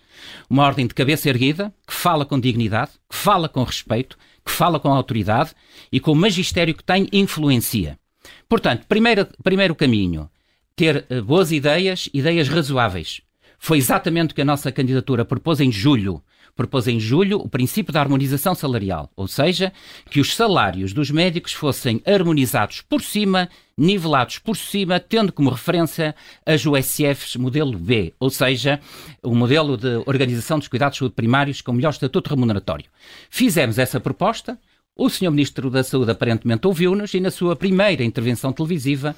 Uma 0.48 0.64
ordem 0.64 0.86
de 0.86 0.92
cabeça 0.92 1.28
erguida, 1.28 1.72
que 1.86 1.94
fala 1.94 2.26
com 2.26 2.38
dignidade, 2.38 2.92
que 3.08 3.16
fala 3.16 3.48
com 3.48 3.62
respeito, 3.62 4.18
que 4.44 4.52
fala 4.52 4.78
com 4.78 4.92
autoridade 4.92 5.52
e 5.90 5.98
com 5.98 6.12
o 6.12 6.16
magistério 6.16 6.74
que 6.74 6.84
tem 6.84 7.08
influencia. 7.12 7.98
Portanto, 8.46 8.84
primeiro, 8.86 9.26
primeiro 9.42 9.74
caminho, 9.74 10.28
ter 10.76 11.06
uh, 11.10 11.22
boas 11.22 11.50
ideias, 11.50 12.10
ideias 12.12 12.48
razoáveis. 12.48 13.22
Foi 13.58 13.78
exatamente 13.78 14.32
o 14.32 14.34
que 14.34 14.42
a 14.42 14.44
nossa 14.44 14.70
candidatura 14.70 15.24
propôs 15.24 15.60
em 15.60 15.72
julho 15.72 16.22
propôs 16.54 16.86
em 16.86 17.00
julho 17.00 17.38
o 17.38 17.48
princípio 17.48 17.92
da 17.92 18.00
harmonização 18.00 18.54
salarial, 18.54 19.10
ou 19.16 19.26
seja, 19.26 19.72
que 20.10 20.20
os 20.20 20.34
salários 20.34 20.92
dos 20.92 21.10
médicos 21.10 21.52
fossem 21.52 22.02
harmonizados 22.06 22.80
por 22.82 23.02
cima, 23.02 23.48
nivelados 23.76 24.38
por 24.38 24.56
cima, 24.56 25.00
tendo 25.00 25.32
como 25.32 25.50
referência 25.50 26.14
as 26.44 26.64
USFs 26.66 27.36
modelo 27.36 27.78
B, 27.78 28.12
ou 28.20 28.30
seja, 28.30 28.80
o 29.22 29.34
modelo 29.34 29.76
de 29.76 30.02
organização 30.06 30.58
dos 30.58 30.68
cuidados 30.68 30.96
de 30.96 30.98
saúde 31.00 31.14
primários 31.14 31.60
com 31.60 31.72
melhor 31.72 31.90
estatuto 31.90 32.30
remuneratório. 32.30 32.86
Fizemos 33.30 33.78
essa 33.78 33.98
proposta, 33.98 34.58
o 34.94 35.08
Sr. 35.08 35.30
Ministro 35.30 35.70
da 35.70 35.82
Saúde 35.82 36.10
aparentemente 36.10 36.66
ouviu-nos 36.66 37.14
e, 37.14 37.20
na 37.20 37.30
sua 37.30 37.56
primeira 37.56 38.04
intervenção 38.04 38.52
televisiva, 38.52 39.16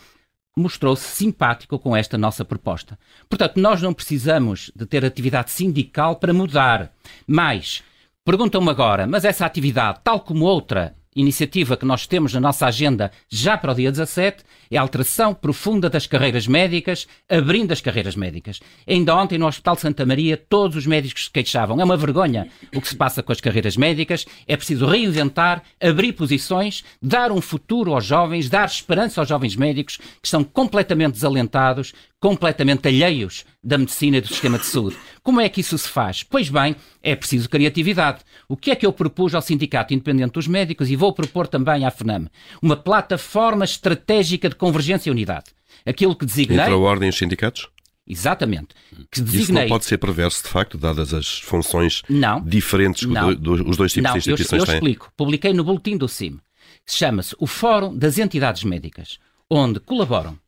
mostrou-se 0.57 1.05
simpático 1.05 1.79
com 1.79 1.97
esta 1.97 2.17
nossa 2.17 2.45
proposta. 2.45 2.99
Portanto, 3.29 3.59
nós 3.59 3.83
não 3.83 3.93
precisamos 3.93 4.71
de 4.75 4.87
ter 4.87 5.05
atividade 5.05 5.51
sindical 5.51 6.17
para 6.17 6.33
mudar. 6.33 6.93
Mas, 7.27 7.83
perguntam-me 8.25 8.71
agora, 8.71 9.07
mas 9.07 9.25
essa 9.25 9.45
atividade, 9.45 10.01
tal 10.05 10.21
como 10.21 10.45
outra, 10.45 10.95
iniciativa 11.15 11.77
que 11.77 11.85
nós 11.85 12.07
temos 12.07 12.33
na 12.33 12.41
nossa 12.41 12.67
agenda 12.67 13.11
já 13.29 13.57
para 13.57 13.73
o 13.73 13.75
dia 13.75 13.91
17 13.91 14.43
é 14.71 14.77
a 14.77 14.81
alteração 14.81 15.35
profunda 15.35 15.89
das 15.89 16.07
carreiras 16.07 16.47
médicas, 16.47 17.07
abrindo 17.29 17.73
as 17.73 17.81
carreiras 17.81 18.17
médicas. 18.17 18.61
Ainda 18.89 19.15
ontem 19.15 19.39
no 19.39 19.47
Hospital 19.47 19.77
Santa 19.77 20.05
Maria 20.05 20.37
todos 20.37 20.77
os 20.77 20.87
médicos 20.87 21.27
se 21.27 21.31
queixavam. 21.31 21.81
É 21.81 21.85
uma 21.85 21.97
vergonha 21.97 22.49
o 22.75 22.81
que 22.81 22.89
se 22.89 22.97
passa 22.97 23.23
com 23.23 23.33
as 23.33 23.41
carreiras 23.41 23.77
médicas. 23.77 24.25
É 24.47 24.57
preciso 24.57 24.87
reinventar, 24.87 25.63
abrir 25.81 26.13
posições, 26.13 26.85
dar 27.01 27.31
um 27.31 27.41
futuro 27.41 27.95
aos 27.95 28.05
jovens, 28.05 28.49
dar 28.49 28.67
esperança 28.67 29.21
aos 29.21 29.29
jovens 29.29 29.55
médicos 29.55 29.97
que 29.97 30.27
estão 30.27 30.43
completamente 30.43 31.13
desalentados, 31.13 31.93
completamente 32.25 32.89
alheios 32.89 33.45
da 33.63 33.77
medicina 33.77 34.17
e 34.17 34.21
do 34.23 34.29
sistema 34.29 34.59
de 34.59 34.65
saúde. 34.65 34.97
Como 35.23 35.43
é 35.43 35.49
que 35.51 35.61
isso 35.61 35.77
se 35.77 35.87
faz? 35.87 36.23
Pois 36.23 36.49
bem, 36.49 36.75
é 37.03 37.15
preciso 37.15 37.51
criatividade. 37.51 38.21
O 38.49 38.57
que 38.57 38.71
é 38.71 38.75
que 38.75 38.87
eu 38.87 38.95
propus 38.95 39.35
ao 39.35 39.43
Sindicato 39.43 39.93
Independente 39.93 40.33
dos 40.33 40.49
Médicos 40.49 40.89
e 40.89 40.97
vou 40.97 41.13
propor 41.13 41.47
também 41.47 41.85
à 41.85 41.91
FNAM? 41.91 42.31
Uma 42.63 42.77
plataforma 42.77 43.67
estratégica 43.67 44.49
de 44.49 44.55
convergência 44.55 45.11
e 45.11 45.13
unidade. 45.13 45.51
Aquilo 45.85 46.17
que 46.17 46.25
designei... 46.25 46.61
Entre 46.61 46.73
a 46.73 46.79
Ordem 46.79 47.09
e 47.09 47.11
os 47.11 47.19
sindicatos? 47.19 47.69
Exatamente. 48.07 48.69
Que 49.11 49.21
designei... 49.21 49.43
Isso 49.43 49.53
não 49.53 49.69
pode 49.69 49.85
ser 49.85 49.99
perverso, 49.99 50.45
de 50.45 50.49
facto, 50.49 50.79
dadas 50.79 51.13
as 51.13 51.41
funções 51.41 52.01
não, 52.09 52.41
diferentes 52.41 53.05
que 53.05 53.13
não, 53.13 53.35
do, 53.35 53.69
os 53.69 53.77
dois 53.77 53.93
tipos 53.93 54.09
não, 54.09 54.13
de 54.15 54.19
instituições 54.21 54.53
eu, 54.53 54.59
eu 54.61 54.65
têm? 54.65 54.75
Eu 54.77 54.79
explico. 54.79 55.13
Publiquei 55.15 55.53
no 55.53 55.63
boletim 55.63 55.99
do 55.99 56.09
CIM. 56.09 56.41
Chama-se 56.87 57.37
o 57.39 57.47
Fórum 57.47 57.95
das 57.95 58.17
Entidades 58.17 58.65
Médicas, 58.65 59.19
onde 59.51 59.79
colaboram 59.79 60.39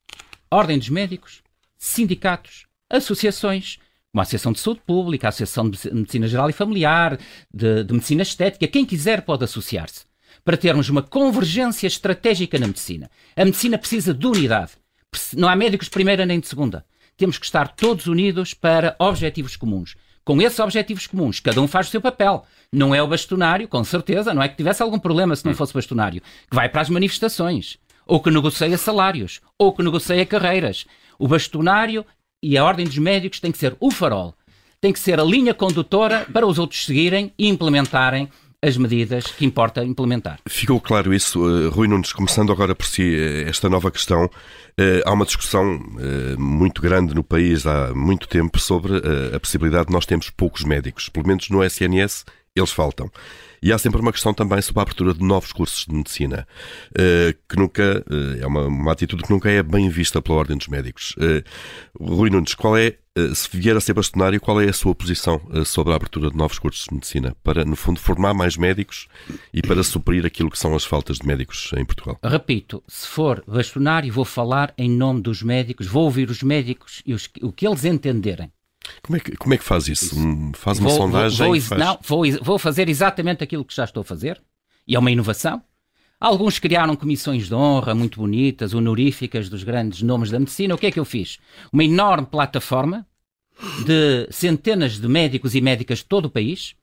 Ordem 0.50 0.78
dos 0.78 0.88
Médicos, 0.88 1.45
sindicatos, 1.78 2.66
associações, 2.88 3.78
como 4.12 4.21
a 4.21 4.23
Associação 4.23 4.52
de 4.52 4.61
Saúde 4.61 4.80
Pública, 4.87 5.26
a 5.26 5.30
Associação 5.30 5.68
de 5.68 5.78
Medicina 5.92 6.26
Geral 6.26 6.49
e 6.49 6.52
Familiar, 6.52 7.18
de, 7.52 7.85
de 7.85 7.92
Medicina 7.92 8.23
Estética, 8.23 8.66
quem 8.66 8.85
quiser 8.85 9.23
pode 9.23 9.45
associar-se, 9.45 10.04
para 10.45 10.56
termos 10.56 10.88
uma 10.88 11.02
convergência 11.02 11.87
estratégica 11.87 12.59
na 12.59 12.66
medicina. 12.66 13.11
A 13.37 13.45
medicina 13.45 13.76
precisa 13.76 14.14
de 14.14 14.26
unidade. 14.26 14.73
Não 15.35 15.49
há 15.49 15.56
médicos 15.56 15.87
de 15.87 15.90
primeira 15.90 16.25
nem 16.25 16.40
de 16.40 16.47
segunda. 16.47 16.85
Temos 17.16 17.38
que 17.38 17.47
estar 17.47 17.68
todos 17.68 18.06
unidos 18.06 18.54
para 18.54 18.97
objetivos 18.99 19.56
comuns. 19.56 19.97
Com 20.25 20.42
esses 20.42 20.59
objetivos 20.59 21.06
comuns, 21.06 21.38
cada 21.38 21.61
um 21.61 21.68
faz 21.68 21.87
o 21.87 21.90
seu 21.90 22.00
papel. 22.00 22.45
Não 22.73 22.95
é 22.95 23.02
o 23.02 23.06
bastonário, 23.06 23.68
com 23.68 23.85
certeza, 23.85 24.35
não 24.35 24.42
é 24.42 24.49
que 24.49 24.56
tivesse 24.56 24.83
algum 24.83 24.99
problema 24.99 25.37
se 25.37 25.47
não 25.47 25.54
fosse 25.54 25.73
bastonário, 25.73 26.21
que 26.21 26.56
vai 26.56 26.68
para 26.68 26.80
as 26.80 26.88
manifestações, 26.88 27.78
ou 28.04 28.21
que 28.21 28.30
negocia 28.30 28.76
salários, 28.76 29.40
ou 29.59 29.73
que 29.73 29.83
negocia 29.83 30.26
carreiras. 30.26 30.85
O 31.18 31.28
bastonário 31.28 32.04
e 32.42 32.56
a 32.56 32.64
ordem 32.64 32.87
dos 32.87 32.99
médicos 32.99 33.40
tem 33.40 33.52
que 33.52 33.58
ser 33.58 33.76
o 33.80 33.90
farol, 33.90 34.35
tem 34.80 34.92
que 34.92 35.00
ser 35.00 35.18
a 35.18 35.25
linha 35.25 35.54
condutora 35.54 36.26
para 36.32 36.46
os 36.46 36.58
outros 36.58 36.85
seguirem 36.85 37.32
e 37.38 37.49
implementarem 37.49 38.28
as 38.62 38.76
medidas 38.76 39.26
que 39.26 39.44
importa 39.44 39.85
implementar. 39.85 40.40
Ficou 40.49 40.80
claro 40.80 41.14
isso, 41.14 41.40
uh, 41.40 41.70
Rui 41.70 41.87
Nunes, 41.87 42.12
começando 42.12 42.50
agora 42.50 42.75
por 42.75 42.87
si 42.87 43.02
uh, 43.02 43.49
esta 43.49 43.68
nova 43.68 43.90
questão. 43.90 44.25
Uh, 44.25 45.02
há 45.04 45.12
uma 45.12 45.25
discussão 45.25 45.80
muito 46.38 46.82
grande 46.82 47.14
no 47.14 47.23
país 47.23 47.66
há 47.66 47.94
muito 47.94 48.28
tempo 48.28 48.58
sobre 48.58 48.94
a 49.35 49.40
possibilidade 49.40 49.87
de 49.87 49.92
nós 49.92 50.04
termos 50.04 50.28
poucos 50.28 50.64
médicos, 50.64 51.08
pelo 51.08 51.26
menos 51.26 51.49
no 51.49 51.64
SNS 51.64 52.25
eles 52.56 52.72
faltam. 52.72 53.10
E 53.62 53.72
há 53.72 53.78
sempre 53.78 54.00
uma 54.00 54.12
questão 54.12 54.32
também 54.34 54.60
sobre 54.62 54.80
a 54.80 54.82
abertura 54.82 55.14
de 55.14 55.25
novos 55.25 55.52
cursos 55.52 55.86
de 55.86 55.94
medicina, 55.94 56.46
eh, 56.96 57.34
que 57.48 57.56
nunca 57.56 58.04
eh, 58.08 58.38
é 58.40 58.46
uma, 58.46 58.66
uma 58.66 58.92
atitude 58.92 59.22
que 59.22 59.30
nunca 59.30 59.50
é 59.50 59.62
bem 59.62 59.88
vista 59.88 60.20
pela 60.22 60.38
Ordem 60.38 60.56
dos 60.56 60.68
Médicos. 60.68 61.14
Eh, 61.18 61.42
Rui 61.98 62.30
Nunes, 62.30 62.54
qual 62.54 62.76
é, 62.76 62.94
se 63.34 63.48
vier 63.56 63.76
a 63.76 63.80
ser 63.80 63.94
bastonário, 63.94 64.40
qual 64.40 64.60
é 64.60 64.68
a 64.68 64.72
sua 64.72 64.94
posição 64.94 65.40
sobre 65.64 65.92
a 65.92 65.96
abertura 65.96 66.30
de 66.30 66.36
novos 66.36 66.58
cursos 66.58 66.84
de 66.84 66.94
medicina 66.94 67.34
para, 67.42 67.64
no 67.64 67.75
fundo, 67.75 67.98
formar 67.98 68.34
mais 68.34 68.58
médicos 68.58 69.08
e 69.54 69.62
para 69.62 69.82
suprir 69.82 70.26
aquilo 70.26 70.50
que 70.50 70.58
são 70.58 70.75
as 70.75 70.84
faltas 70.84 71.18
de 71.18 71.26
médicos 71.26 71.72
em 71.78 71.84
Portugal? 71.84 72.18
Repito, 72.22 72.84
se 72.86 73.08
for 73.08 73.42
bastonário, 73.46 74.12
vou 74.12 74.26
falar 74.26 74.75
em 74.76 74.90
nome 74.90 75.22
dos 75.22 75.42
médicos, 75.42 75.86
vou 75.86 76.04
ouvir 76.04 76.28
os 76.28 76.42
médicos 76.42 77.02
e 77.06 77.14
os, 77.14 77.28
o 77.40 77.50
que 77.50 77.66
eles 77.66 77.86
entenderem. 77.86 78.52
Como 79.03 79.17
é 79.17 79.21
que, 79.21 79.37
como 79.37 79.55
é 79.55 79.59
que 79.59 79.65
faz 79.65 79.88
isso? 79.88 80.07
isso. 80.07 80.53
Faz 80.55 80.79
uma 80.79 80.88
vou, 80.88 80.99
sondagem? 80.99 81.47
Vou, 81.47 81.61
faz... 81.61 81.81
Não, 81.81 81.99
vou, 82.03 82.23
vou 82.43 82.59
fazer 82.59 82.88
exatamente 82.88 83.43
aquilo 83.43 83.65
que 83.65 83.75
já 83.75 83.85
estou 83.85 84.00
a 84.00 84.05
fazer. 84.05 84.41
E 84.87 84.95
é 84.95 84.99
uma 84.99 85.11
inovação. 85.11 85.62
Alguns 86.19 86.59
criaram 86.59 86.97
comissões 86.97 87.49
de 87.49 87.55
honra 87.55 87.95
muito 87.95 88.21
bonitas, 88.21 88.73
honoríficas 88.73 89.49
dos 89.49 89.62
grandes 89.62 90.00
nomes 90.03 90.31
da 90.31 90.38
medicina. 90.38 90.75
O 90.75 90.79
que 90.79 90.87
é 90.87 90.91
que 90.91 90.99
eu 90.99 91.05
fiz? 91.05 91.38
Uma 91.73 91.85
enorme 91.85 92.26
plataforma 92.26 93.07
de 93.85 94.29
centenas 94.31 94.99
de 94.99 95.09
médicos 95.09 95.55
e 95.55 95.61
médicas 95.61 95.99
de 95.99 96.07
todo 96.07 96.26
o 96.26 96.31
país, 96.31 96.75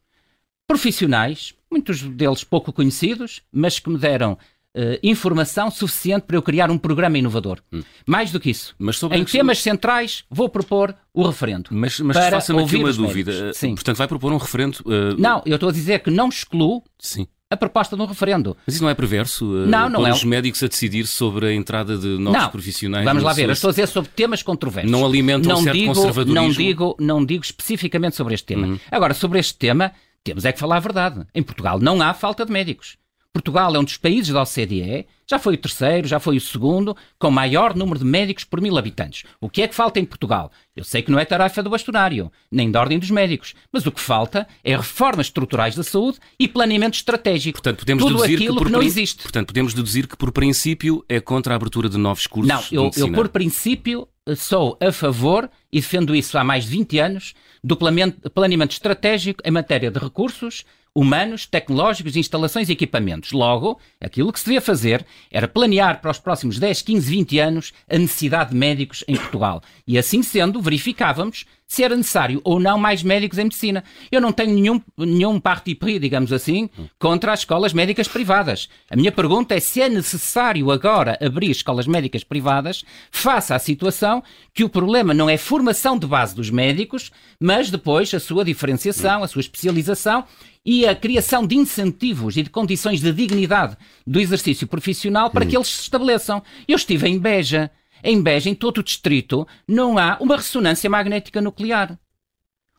profissionais, 0.67 1.53
muitos 1.69 2.01
deles 2.01 2.43
pouco 2.43 2.71
conhecidos, 2.71 3.41
mas 3.51 3.79
que 3.79 3.89
me 3.89 3.97
deram 3.97 4.37
uh, 4.75 4.99
informação 5.01 5.69
suficiente 5.71 6.23
para 6.23 6.35
eu 6.35 6.41
criar 6.41 6.69
um 6.69 6.77
programa 6.77 7.17
inovador. 7.17 7.59
Hum. 7.71 7.81
Mais 8.05 8.31
do 8.31 8.39
que 8.39 8.49
isso, 8.49 8.75
em 9.11 9.23
temas 9.23 9.59
centrais, 9.61 10.23
vou 10.29 10.49
propor 10.49 10.95
o 11.13 11.25
referendo. 11.25 11.69
Mas, 11.71 11.99
mas 11.99 12.17
faça-me 12.17 12.63
aqui 12.63 12.77
uma 12.77 12.93
dúvida. 12.93 13.53
Sim. 13.53 13.75
Portanto, 13.75 13.97
vai 13.97 14.07
propor 14.07 14.31
um 14.31 14.37
referendo. 14.37 14.79
Uh... 14.85 15.15
Não, 15.17 15.41
eu 15.45 15.55
estou 15.55 15.69
a 15.69 15.71
dizer 15.71 15.99
que 15.99 16.09
não 16.09 16.29
excluo. 16.29 16.83
Sim 16.99 17.27
a 17.53 17.57
proposta 17.57 17.95
de 17.95 18.01
um 18.01 18.05
referendo. 18.05 18.57
Mas 18.65 18.75
isso 18.75 18.83
não 18.83 18.89
é 18.89 18.95
perverso? 18.95 19.45
Não, 19.45 19.87
não 19.87 20.07
é. 20.07 20.11
os 20.11 20.23
médicos 20.23 20.63
a 20.63 20.67
decidir 20.67 21.05
sobre 21.05 21.45
a 21.45 21.53
entrada 21.53 21.97
de 21.97 22.17
novos 22.17 22.41
não. 22.41 22.49
profissionais? 22.49 23.05
Vamos 23.05 23.21
lá 23.21 23.31
ver, 23.31 23.47
eu 23.47 23.51
estou 23.51 23.69
a 23.69 23.71
dizer 23.71 23.87
sobre 23.87 24.09
temas 24.09 24.41
controversos. 24.41 24.91
Não 24.91 25.05
alimentam 25.05 25.51
não 25.51 25.59
um 25.59 25.63
certo 25.63 25.77
digo, 25.77 25.93
conservadorismo? 25.93 26.43
Não 26.43 26.51
digo, 26.51 26.95
não 26.99 27.23
digo 27.23 27.43
especificamente 27.43 28.15
sobre 28.15 28.33
este 28.33 28.47
tema. 28.47 28.67
Uhum. 28.67 28.79
Agora, 28.89 29.13
sobre 29.13 29.39
este 29.39 29.55
tema, 29.55 29.91
temos 30.23 30.45
é 30.45 30.51
que 30.51 30.59
falar 30.59 30.77
a 30.77 30.79
verdade. 30.79 31.21
Em 31.33 31.43
Portugal 31.43 31.79
não 31.79 32.01
há 32.01 32.13
falta 32.13 32.43
de 32.43 32.51
médicos. 32.51 32.97
Portugal 33.33 33.75
é 33.75 33.79
um 33.79 33.83
dos 33.83 33.97
países 33.97 34.31
da 34.31 34.43
OCDE, 34.43 35.07
já 35.27 35.39
foi 35.39 35.55
o 35.55 35.57
terceiro, 35.57 36.07
já 36.07 36.19
foi 36.19 36.37
o 36.37 36.41
segundo, 36.41 36.95
com 37.17 37.31
maior 37.31 37.75
número 37.75 37.97
de 37.97 38.05
médicos 38.05 38.43
por 38.43 38.61
mil 38.61 38.77
habitantes. 38.77 39.23
O 39.41 39.49
que 39.49 39.63
é 39.63 39.67
que 39.67 39.73
falta 39.73 39.99
em 39.99 40.05
Portugal? 40.05 40.51
Eu 40.75 40.83
sei 40.83 41.01
que 41.01 41.11
não 41.11 41.17
é 41.17 41.25
tarefa 41.25 41.63
do 41.63 41.69
bastonário, 41.71 42.31
nem 42.51 42.69
da 42.69 42.79
ordem 42.79 42.99
dos 42.99 43.09
médicos, 43.09 43.55
mas 43.71 43.87
o 43.87 43.91
que 43.91 43.99
falta 43.99 44.47
é 44.63 44.77
reformas 44.77 45.25
estruturais 45.25 45.75
da 45.75 45.81
saúde 45.81 46.19
e 46.37 46.47
planeamento 46.47 46.95
estratégico. 46.95 47.57
Portanto, 47.57 47.79
podemos 47.79 48.03
Tudo 48.03 48.17
deduzir 48.17 48.35
aquilo 48.35 48.53
que, 48.53 48.59
por, 48.59 48.67
que 48.67 48.71
não 48.71 48.83
existe. 48.83 49.23
Portanto, 49.23 49.47
podemos 49.47 49.73
deduzir 49.73 50.07
que, 50.07 50.15
por 50.15 50.31
princípio, 50.31 51.03
é 51.09 51.19
contra 51.19 51.55
a 51.55 51.55
abertura 51.55 51.89
de 51.89 51.97
novos 51.97 52.27
cursos 52.27 52.69
Não, 52.71 52.83
eu, 52.83 52.91
eu 52.95 53.11
por 53.11 53.29
princípio, 53.29 54.07
sou 54.35 54.77
a 54.79 54.91
favor, 54.91 55.49
e 55.71 55.81
defendo 55.81 56.15
isso 56.15 56.37
há 56.37 56.43
mais 56.43 56.65
de 56.65 56.69
20 56.69 56.99
anos, 56.99 57.33
do 57.63 57.75
planeamento 57.75 58.73
estratégico 58.73 59.41
em 59.43 59.49
matéria 59.49 59.89
de 59.89 59.97
recursos, 59.97 60.63
humanos, 60.95 61.45
tecnológicos, 61.45 62.15
instalações 62.15 62.69
e 62.69 62.71
equipamentos. 62.71 63.31
Logo, 63.31 63.79
aquilo 63.99 64.31
que 64.31 64.39
se 64.39 64.45
devia 64.45 64.61
fazer 64.61 65.05
era 65.31 65.47
planear 65.47 65.99
para 66.01 66.11
os 66.11 66.19
próximos 66.19 66.59
10, 66.59 66.81
15, 66.83 67.09
20 67.09 67.39
anos 67.39 67.73
a 67.89 67.97
necessidade 67.97 68.51
de 68.51 68.55
médicos 68.55 69.03
em 69.07 69.15
Portugal. 69.15 69.61
E 69.87 69.97
assim 69.97 70.21
sendo, 70.21 70.61
verificávamos 70.61 71.45
se 71.73 71.83
era 71.83 71.95
necessário 71.95 72.39
ou 72.43 72.59
não 72.59 72.77
mais 72.77 73.01
médicos 73.01 73.39
em 73.39 73.45
medicina. 73.45 73.83
Eu 74.11 74.21
não 74.21 74.31
tenho 74.31 74.53
nenhum, 74.53 74.79
nenhum 74.95 75.39
parti 75.39 75.73
pris, 75.73 75.99
digamos 75.99 76.31
assim, 76.31 76.69
contra 76.99 77.33
as 77.33 77.39
escolas 77.39 77.73
médicas 77.73 78.07
privadas. 78.07 78.69
A 78.87 78.95
minha 78.95 79.11
pergunta 79.11 79.55
é 79.55 79.59
se 79.59 79.81
é 79.81 79.89
necessário 79.89 80.69
agora 80.69 81.17
abrir 81.19 81.49
escolas 81.49 81.87
médicas 81.87 82.23
privadas 82.23 82.85
face 83.09 83.51
à 83.51 83.57
situação 83.57 84.23
que 84.53 84.63
o 84.63 84.69
problema 84.69 85.15
não 85.15 85.27
é 85.27 85.35
formação 85.35 85.97
de 85.97 86.05
base 86.05 86.35
dos 86.35 86.51
médicos, 86.51 87.11
mas 87.39 87.71
depois 87.71 88.13
a 88.13 88.19
sua 88.19 88.45
diferenciação, 88.45 89.23
a 89.23 89.27
sua 89.27 89.41
especialização 89.41 90.25
e 90.65 90.87
a 90.87 90.95
criação 90.95 91.45
de 91.45 91.55
incentivos 91.55 92.37
e 92.37 92.43
de 92.43 92.49
condições 92.49 93.01
de 93.01 93.11
dignidade 93.11 93.77
do 94.07 94.19
exercício 94.19 94.65
profissional 94.67 95.29
para 95.29 95.45
que 95.45 95.55
eles 95.55 95.67
se 95.67 95.81
estabeleçam. 95.81 96.41
Eu 96.67 96.77
estive 96.77 97.07
em 97.07 97.19
Beja. 97.19 97.69
Em 98.03 98.21
Beja, 98.21 98.49
em 98.49 98.55
todo 98.55 98.79
o 98.79 98.83
distrito, 98.83 99.47
não 99.67 99.97
há 99.97 100.17
uma 100.19 100.37
ressonância 100.37 100.89
magnética 100.89 101.41
nuclear. 101.41 101.97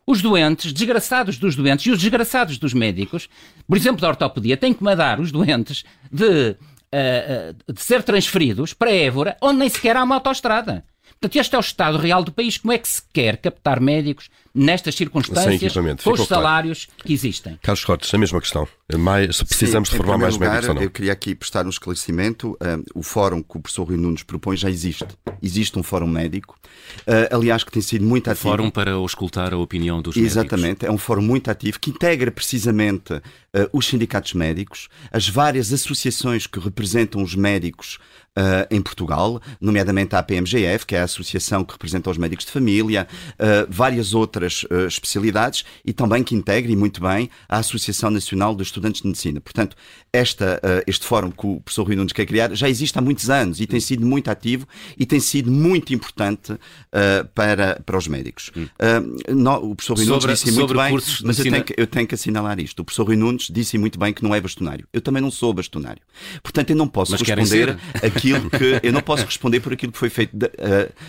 Os 0.06 0.20
doentes, 0.20 0.72
desgraçados 0.72 1.38
dos 1.38 1.56
doentes 1.56 1.86
e 1.86 1.90
os 1.90 1.98
desgraçados 1.98 2.58
dos 2.58 2.74
médicos, 2.74 3.28
por 3.66 3.76
exemplo, 3.76 4.02
da 4.02 4.08
ortopedia, 4.08 4.56
têm 4.56 4.74
que 4.74 4.84
mandar 4.84 5.18
os 5.18 5.32
doentes 5.32 5.82
de, 6.12 6.50
uh, 6.50 7.72
de 7.72 7.80
ser 7.80 8.02
transferidos 8.02 8.74
para 8.74 8.90
Évora, 8.92 9.36
onde 9.40 9.60
nem 9.60 9.68
sequer 9.68 9.96
há 9.96 10.04
uma 10.04 10.16
autoestrada. 10.16 10.84
Portanto, 11.24 11.36
este 11.36 11.54
é 11.54 11.58
o 11.58 11.60
estado 11.60 11.96
real 11.96 12.22
do 12.22 12.30
país. 12.30 12.58
Como 12.58 12.72
é 12.72 12.76
que 12.76 12.86
se 12.86 13.00
quer 13.10 13.38
captar 13.38 13.80
médicos 13.80 14.28
nestas 14.54 14.94
circunstâncias 14.94 15.72
com 16.02 16.12
os 16.12 16.26
salários 16.26 16.84
claro. 16.84 17.02
que 17.02 17.12
existem? 17.14 17.58
Carlos 17.62 17.82
Cortes, 17.82 18.12
a 18.12 18.18
mesma 18.18 18.40
questão. 18.40 18.68
Mais, 18.98 19.36
se 19.36 19.44
precisamos 19.44 19.88
Sim, 19.88 19.96
formar 19.96 20.18
mais 20.18 20.34
lugar, 20.34 20.50
médicos 20.50 20.68
ou 20.68 20.74
não? 20.74 20.82
Eu 20.82 20.90
queria 20.90 21.12
aqui 21.12 21.34
prestar 21.34 21.64
um 21.64 21.70
esclarecimento. 21.70 22.58
Um, 22.60 23.00
o 23.00 23.02
fórum 23.02 23.42
que 23.42 23.56
o 23.56 23.60
professor 23.60 23.84
Rui 23.84 23.96
Nunes 23.96 24.22
propõe 24.22 24.54
já 24.54 24.68
existe. 24.68 25.06
Existe 25.42 25.78
um 25.78 25.82
fórum 25.82 26.06
médico. 26.06 26.58
Uh, 27.00 27.34
aliás, 27.34 27.64
que 27.64 27.72
tem 27.72 27.80
sido 27.80 28.04
muito 28.04 28.30
ativo. 28.30 28.50
Fórum 28.50 28.70
para 28.70 28.92
auscultar 28.92 29.54
a 29.54 29.56
opinião 29.56 30.02
dos 30.02 30.14
Exatamente. 30.14 30.26
médicos. 30.26 30.58
Exatamente. 30.60 30.86
É 30.86 30.92
um 30.92 30.98
fórum 30.98 31.22
muito 31.22 31.50
ativo 31.50 31.80
que 31.80 31.88
integra 31.88 32.30
precisamente 32.30 33.14
uh, 33.14 33.22
os 33.72 33.86
sindicatos 33.86 34.34
médicos, 34.34 34.88
as 35.10 35.26
várias 35.26 35.72
associações 35.72 36.46
que 36.46 36.60
representam 36.60 37.22
os 37.22 37.34
médicos 37.34 37.98
Uh, 38.36 38.66
em 38.68 38.82
Portugal, 38.82 39.40
nomeadamente 39.60 40.16
a 40.16 40.18
APMGF, 40.18 40.84
que 40.84 40.96
é 40.96 41.00
a 41.00 41.04
associação 41.04 41.64
que 41.64 41.72
representa 41.72 42.10
os 42.10 42.18
médicos 42.18 42.44
de 42.44 42.50
família, 42.50 43.06
uh, 43.34 43.66
várias 43.70 44.12
outras 44.12 44.64
uh, 44.64 44.88
especialidades 44.88 45.64
e 45.84 45.92
também 45.92 46.24
que 46.24 46.34
integre 46.34 46.74
muito 46.74 47.00
bem 47.00 47.30
a 47.48 47.58
Associação 47.58 48.10
Nacional 48.10 48.52
dos 48.52 48.66
Estudantes 48.66 49.02
de 49.02 49.06
Medicina. 49.06 49.40
Portanto, 49.40 49.76
esta, 50.14 50.60
uh, 50.62 50.82
este 50.86 51.04
fórum 51.04 51.28
que 51.32 51.44
o 51.44 51.60
professor 51.60 51.84
Rui 51.84 51.96
Nunes 51.96 52.12
quer 52.12 52.24
criar 52.24 52.54
já 52.54 52.68
existe 52.68 52.96
há 52.96 53.02
muitos 53.02 53.28
anos 53.28 53.60
e 53.60 53.66
tem 53.66 53.80
sido 53.80 54.06
muito 54.06 54.30
ativo 54.30 54.64
e 54.96 55.04
tem 55.04 55.18
sido 55.18 55.50
muito 55.50 55.92
importante 55.92 56.52
uh, 56.52 56.58
para, 57.34 57.82
para 57.84 57.98
os 57.98 58.06
médicos. 58.06 58.52
No, 59.28 59.72
o 59.72 59.74
professor 59.74 59.96
Rui 59.96 60.06
Nunes 60.06 60.24
disse 60.26 60.52
muito 60.52 60.74
bem, 60.74 60.92
mas 61.24 61.38
eu 61.38 61.44
tenho, 61.44 61.64
que, 61.64 61.74
eu 61.76 61.86
tenho 61.88 62.06
que 62.06 62.14
assinalar 62.14 62.60
isto. 62.60 62.78
O 62.80 62.84
professor 62.84 63.06
Rui 63.06 63.16
Nunes 63.16 63.48
disse 63.50 63.76
muito 63.76 63.98
bem 63.98 64.12
que 64.12 64.22
não 64.22 64.32
é 64.32 64.40
bastonário. 64.40 64.86
Eu 64.92 65.00
também 65.00 65.20
não 65.20 65.32
sou 65.32 65.52
bastonário. 65.52 66.02
Portanto, 66.42 66.70
eu 66.70 66.76
não 66.76 66.86
posso 66.86 67.10
mas 67.10 67.20
responder 67.20 67.76
aquilo 68.00 68.48
que 68.50 68.80
eu 68.84 68.92
não 68.92 69.00
posso 69.00 69.24
responder 69.24 69.58
por 69.58 69.72
aquilo 69.72 69.90
que 69.90 69.98
foi 69.98 70.10
feito 70.10 70.36
de, 70.36 70.48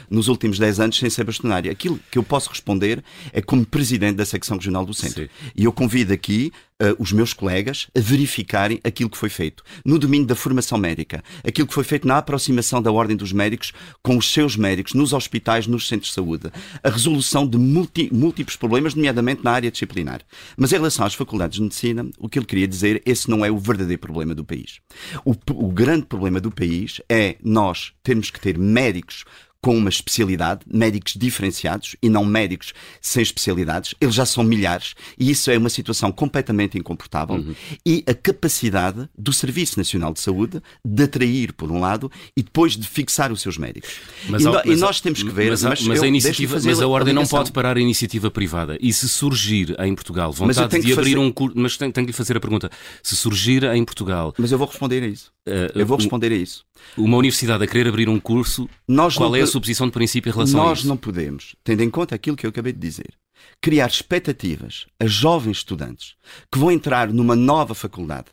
nos 0.10 0.28
últimos 0.28 0.58
10 0.58 0.80
anos 0.80 0.98
sem 0.98 1.10
ser 1.12 1.24
bastonário. 1.24 1.72
Aquilo 1.72 2.00
que 2.10 2.18
eu 2.18 2.24
posso 2.24 2.50
responder 2.50 3.04
é 3.32 3.42
como 3.42 3.64
presidente 3.64 4.16
da 4.16 4.26
secção 4.26 4.58
regional 4.58 4.84
do 4.84 4.94
centro. 4.94 5.24
Sim. 5.24 5.30
E 5.56 5.66
eu 5.66 5.72
convido 5.72 6.12
aqui 6.12 6.52
uh, 6.82 6.96
os 7.00 7.12
meus 7.12 7.34
colegas 7.34 7.88
a 7.96 8.00
verificarem 8.00 8.80
aquilo 8.84 9.10
que 9.10 9.18
foi 9.18 9.30
feito 9.30 9.64
no 9.84 9.98
domínio 9.98 10.28
da 10.28 10.36
formação 10.36 10.78
médica, 10.78 11.24
aquilo 11.44 11.68
que 11.68 11.74
foi 11.74 11.84
feito 11.84 12.08
na 12.08 12.18
aproximação 12.18 12.82
da 12.82 12.92
Ordem 12.92 13.16
dos 13.16 13.32
Médicos 13.32 13.74
com 14.02 14.18
os 14.18 14.32
seus 14.32 14.56
médicos 14.56 14.94
nos 14.94 15.14
hospitais, 15.14 15.68
nos 15.68 15.88
centros 15.88 16.10
de 16.10 16.16
saúde, 16.16 16.52
a 16.84 16.90
resolução 16.90 17.48
de 17.48 17.58
multi, 17.58 18.10
múltiplos 18.14 18.56
problemas, 18.56 18.96
nomeadamente 18.96 19.44
na 19.44 19.52
área 19.52 19.72
disciplinar. 19.72 20.22
Mas 20.58 20.72
em 20.72 20.76
relação 20.76 21.06
às 21.06 21.14
faculdades 21.14 21.58
de 21.58 21.64
medicina, 21.64 22.10
o 22.18 22.30
que 22.30 22.40
ele 22.40 22.46
queria 22.46 22.68
dizer, 22.68 23.02
esse 23.06 23.30
não 23.30 23.46
é 23.46 23.52
o 23.52 23.58
verdadeiro 23.58 24.02
problema 24.02 24.36
do 24.36 24.44
país. 24.44 24.80
O, 25.24 25.32
o 25.32 25.72
grande 25.72 26.06
problema 26.06 26.40
do 26.40 26.52
país 26.52 27.02
é 27.10 27.36
nós 27.44 27.94
termos 28.04 28.30
que 28.30 28.40
ter 28.40 28.58
médicos 28.58 29.24
com 29.66 29.76
uma 29.76 29.90
especialidade, 29.90 30.62
médicos 30.72 31.16
diferenciados 31.16 31.96
e 32.00 32.08
não 32.08 32.24
médicos 32.24 32.72
sem 33.02 33.24
especialidades. 33.24 33.96
Eles 34.00 34.14
já 34.14 34.24
são 34.24 34.44
milhares 34.44 34.94
e 35.18 35.32
isso 35.32 35.50
é 35.50 35.58
uma 35.58 35.72
situação 35.72 36.12
completamente 36.12 36.78
incomportável. 36.78 37.38
Uhum. 37.38 37.56
E 37.84 38.04
a 38.06 38.14
capacidade 38.14 39.10
do 39.18 39.34
Serviço 39.34 39.80
Nacional 39.80 40.14
de 40.14 40.20
Saúde 40.20 40.62
de 40.86 41.04
atrair, 41.04 41.52
por 41.52 41.72
um 41.72 41.80
lado, 41.80 42.12
e 42.38 42.44
depois 42.44 42.78
de 42.78 42.88
fixar 42.88 43.32
os 43.32 43.42
seus 43.42 43.58
médicos. 43.58 43.90
Mas, 44.30 44.44
e, 44.44 44.50
mas, 44.50 44.66
e 44.68 44.76
nós 44.76 45.02
temos 45.02 45.24
que 45.24 45.32
ver. 45.32 45.50
Mas, 45.50 45.64
mas, 45.64 45.82
mas 45.82 46.04
a, 46.04 46.08
iniciativa, 46.08 46.60
mas 46.64 46.80
a 46.80 46.88
Ordem 46.88 47.12
não 47.12 47.26
pode 47.26 47.52
parar 47.52 47.76
a 47.76 47.82
iniciativa 47.82 48.30
privada. 48.30 48.78
E 48.80 48.94
se 48.94 49.10
surgir 49.10 49.76
em 49.80 49.96
Portugal 49.96 50.32
vontade 50.32 50.80
de 50.80 50.94
abrir 50.94 50.96
fazer... 50.96 51.18
um 51.18 51.32
curso. 51.32 51.58
Mas 51.58 51.76
tenho, 51.76 51.92
tenho 51.92 52.06
que 52.06 52.12
lhe 52.12 52.16
fazer 52.16 52.38
a 52.38 52.40
pergunta. 52.40 52.70
Se 53.02 53.16
surgir 53.16 53.64
em 53.64 53.84
Portugal. 53.84 54.32
Mas 54.38 54.52
eu 54.52 54.60
vou 54.60 54.68
responder 54.68 55.02
a 55.02 55.08
isso. 55.08 55.34
Uh, 55.48 55.78
eu 55.78 55.86
vou 55.86 55.98
responder 55.98 56.32
a 56.32 56.36
isso. 56.36 56.66
Uma 56.98 57.18
universidade 57.18 57.64
a 57.64 57.68
querer 57.68 57.88
abrir 57.88 58.10
um 58.10 58.20
curso, 58.20 58.68
nós 58.88 59.16
qual 59.16 59.36
é 59.36 59.42
a 59.42 59.48
sua 59.48 59.62
posição 59.62 59.86
de 59.86 59.94
princípio 59.94 60.30
em 60.30 60.34
relação 60.34 60.60
a 60.60 60.64
isso? 60.64 60.70
Nós 60.70 60.84
não 60.86 60.98
podemos, 60.98 61.56
tendo 61.64 61.82
em 61.82 61.90
conta 61.90 62.16
aquilo 62.16 62.36
que 62.36 62.46
eu 62.46 62.50
acabei 62.50 62.74
de 62.74 62.80
dizer, 62.80 63.14
criar 63.62 63.88
expectativas 63.88 64.88
a 65.00 65.06
jovens 65.06 65.58
estudantes 65.58 66.16
que 66.52 66.58
vão 66.58 66.72
entrar 66.72 67.14
numa 67.14 67.36
nova 67.36 67.76
faculdade 67.76 68.28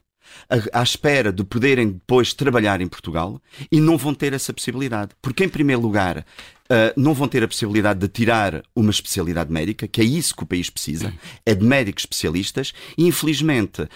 à 0.73 0.83
espera 0.83 1.33
de 1.33 1.45
poderem 1.45 1.90
depois 1.90 2.33
trabalhar 2.33 2.81
em 2.81 2.88
Portugal 2.88 3.40
e 3.71 3.81
não 3.81 3.97
vão 3.97 4.14
ter 4.14 4.33
essa 4.33 4.52
possibilidade. 4.52 5.12
Porque, 5.21 5.45
em 5.45 5.49
primeiro 5.49 5.83
lugar, 5.83 6.25
Uh, 6.73 6.99
não 6.99 7.12
vão 7.12 7.29
ter 7.29 7.45
a 7.45 7.49
possibilidade 7.49 8.00
de 8.00 8.09
tirar 8.09 8.62
uma 8.75 8.91
especialidade 8.91 9.52
médica, 9.52 9.87
que 9.87 10.00
é 10.00 10.05
isso 10.05 10.35
que 10.35 10.43
o 10.43 10.47
país 10.47 10.71
precisa, 10.71 11.12
é 11.45 11.55
de 11.55 11.62
médicos 11.62 12.05
especialistas, 12.05 12.73
e 12.97 13.07
infelizmente, 13.07 13.83
uh, 13.83 13.88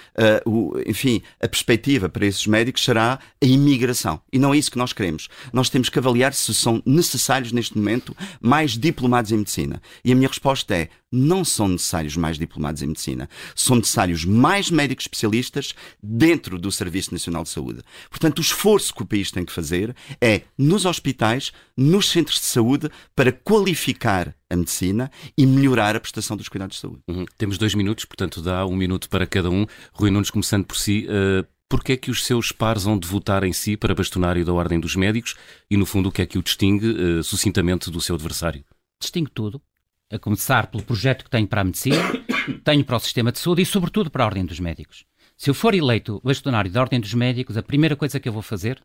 o, 0.44 0.78
enfim, 0.86 1.22
a 1.40 1.48
perspectiva 1.48 2.06
para 2.06 2.26
esses 2.26 2.46
médicos 2.46 2.84
será 2.84 3.18
a 3.42 3.46
imigração. 3.46 4.20
E 4.30 4.38
não 4.38 4.52
é 4.52 4.58
isso 4.58 4.70
que 4.70 4.76
nós 4.76 4.92
queremos. 4.92 5.28
Nós 5.54 5.70
temos 5.70 5.88
que 5.88 5.98
avaliar 5.98 6.34
se 6.34 6.52
são 6.52 6.82
necessários 6.84 7.50
neste 7.50 7.78
momento 7.78 8.14
mais 8.42 8.76
diplomados 8.76 9.32
em 9.32 9.38
medicina. 9.38 9.80
E 10.04 10.12
a 10.12 10.14
minha 10.14 10.28
resposta 10.28 10.74
é: 10.74 10.90
não 11.10 11.44
são 11.44 11.68
necessários 11.68 12.16
mais 12.16 12.38
diplomados 12.38 12.82
em 12.82 12.88
medicina. 12.88 13.28
São 13.54 13.76
necessários 13.76 14.24
mais 14.24 14.70
médicos 14.70 15.04
especialistas 15.04 15.74
dentro 16.02 16.58
do 16.58 16.70
Serviço 16.70 17.12
Nacional 17.12 17.42
de 17.44 17.48
Saúde. 17.48 17.80
Portanto, 18.10 18.38
o 18.38 18.42
esforço 18.42 18.94
que 18.94 19.02
o 19.02 19.06
país 19.06 19.30
tem 19.30 19.44
que 19.44 19.52
fazer 19.52 19.94
é, 20.20 20.42
nos 20.58 20.84
hospitais, 20.84 21.52
nos 21.76 22.10
centros 22.10 22.40
de 22.40 22.46
saúde, 22.46 22.65
saúde 22.66 22.90
para 23.14 23.30
qualificar 23.30 24.34
a 24.50 24.56
medicina 24.56 25.10
e 25.38 25.46
melhorar 25.46 25.94
a 25.94 26.00
prestação 26.00 26.36
dos 26.36 26.48
cuidados 26.48 26.76
de 26.76 26.80
saúde. 26.80 27.00
Uhum. 27.08 27.24
Temos 27.38 27.56
dois 27.58 27.74
minutos, 27.74 28.04
portanto 28.04 28.42
dá 28.42 28.66
um 28.66 28.76
minuto 28.76 29.08
para 29.08 29.26
cada 29.26 29.48
um. 29.48 29.66
Rui 29.92 30.10
Nunes, 30.10 30.30
começando 30.30 30.64
por 30.64 30.76
si, 30.76 31.06
uh, 31.06 31.46
porquê 31.68 31.92
é 31.92 31.96
que 31.96 32.10
os 32.10 32.24
seus 32.24 32.50
pares 32.50 32.84
vão 32.84 32.98
de 32.98 33.06
votar 33.06 33.44
em 33.44 33.52
si 33.52 33.76
para 33.76 33.94
bastonário 33.94 34.44
da 34.44 34.52
Ordem 34.52 34.80
dos 34.80 34.96
Médicos 34.96 35.36
e, 35.70 35.76
no 35.76 35.86
fundo, 35.86 36.08
o 36.08 36.12
que 36.12 36.22
é 36.22 36.26
que 36.26 36.38
o 36.38 36.42
distingue 36.42 36.88
uh, 36.88 37.22
sucintamente 37.22 37.90
do 37.90 38.00
seu 38.00 38.16
adversário? 38.16 38.64
Distingue 39.00 39.30
tudo. 39.30 39.62
A 40.10 40.18
começar 40.18 40.68
pelo 40.68 40.84
projeto 40.84 41.24
que 41.24 41.30
tenho 41.30 41.48
para 41.48 41.62
a 41.62 41.64
medicina, 41.64 41.96
tenho 42.62 42.84
para 42.84 42.96
o 42.96 43.00
sistema 43.00 43.32
de 43.32 43.38
saúde 43.38 43.62
e, 43.62 43.66
sobretudo, 43.66 44.10
para 44.10 44.24
a 44.24 44.26
Ordem 44.26 44.44
dos 44.44 44.60
Médicos. 44.60 45.04
Se 45.36 45.50
eu 45.50 45.54
for 45.54 45.74
eleito 45.74 46.20
bastonário 46.24 46.70
da 46.70 46.80
Ordem 46.80 47.00
dos 47.00 47.12
Médicos, 47.12 47.56
a 47.56 47.62
primeira 47.62 47.96
coisa 47.96 48.20
que 48.20 48.28
eu 48.28 48.32
vou 48.32 48.40
fazer 48.42 48.80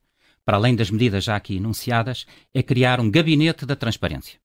para 0.45 0.57
além 0.57 0.75
das 0.75 0.89
medidas 0.89 1.23
já 1.23 1.35
aqui 1.35 1.57
enunciadas, 1.57 2.25
é 2.53 2.61
criar 2.63 2.99
um 2.99 3.09
gabinete 3.09 3.65
da 3.65 3.75
transparência. 3.75 4.39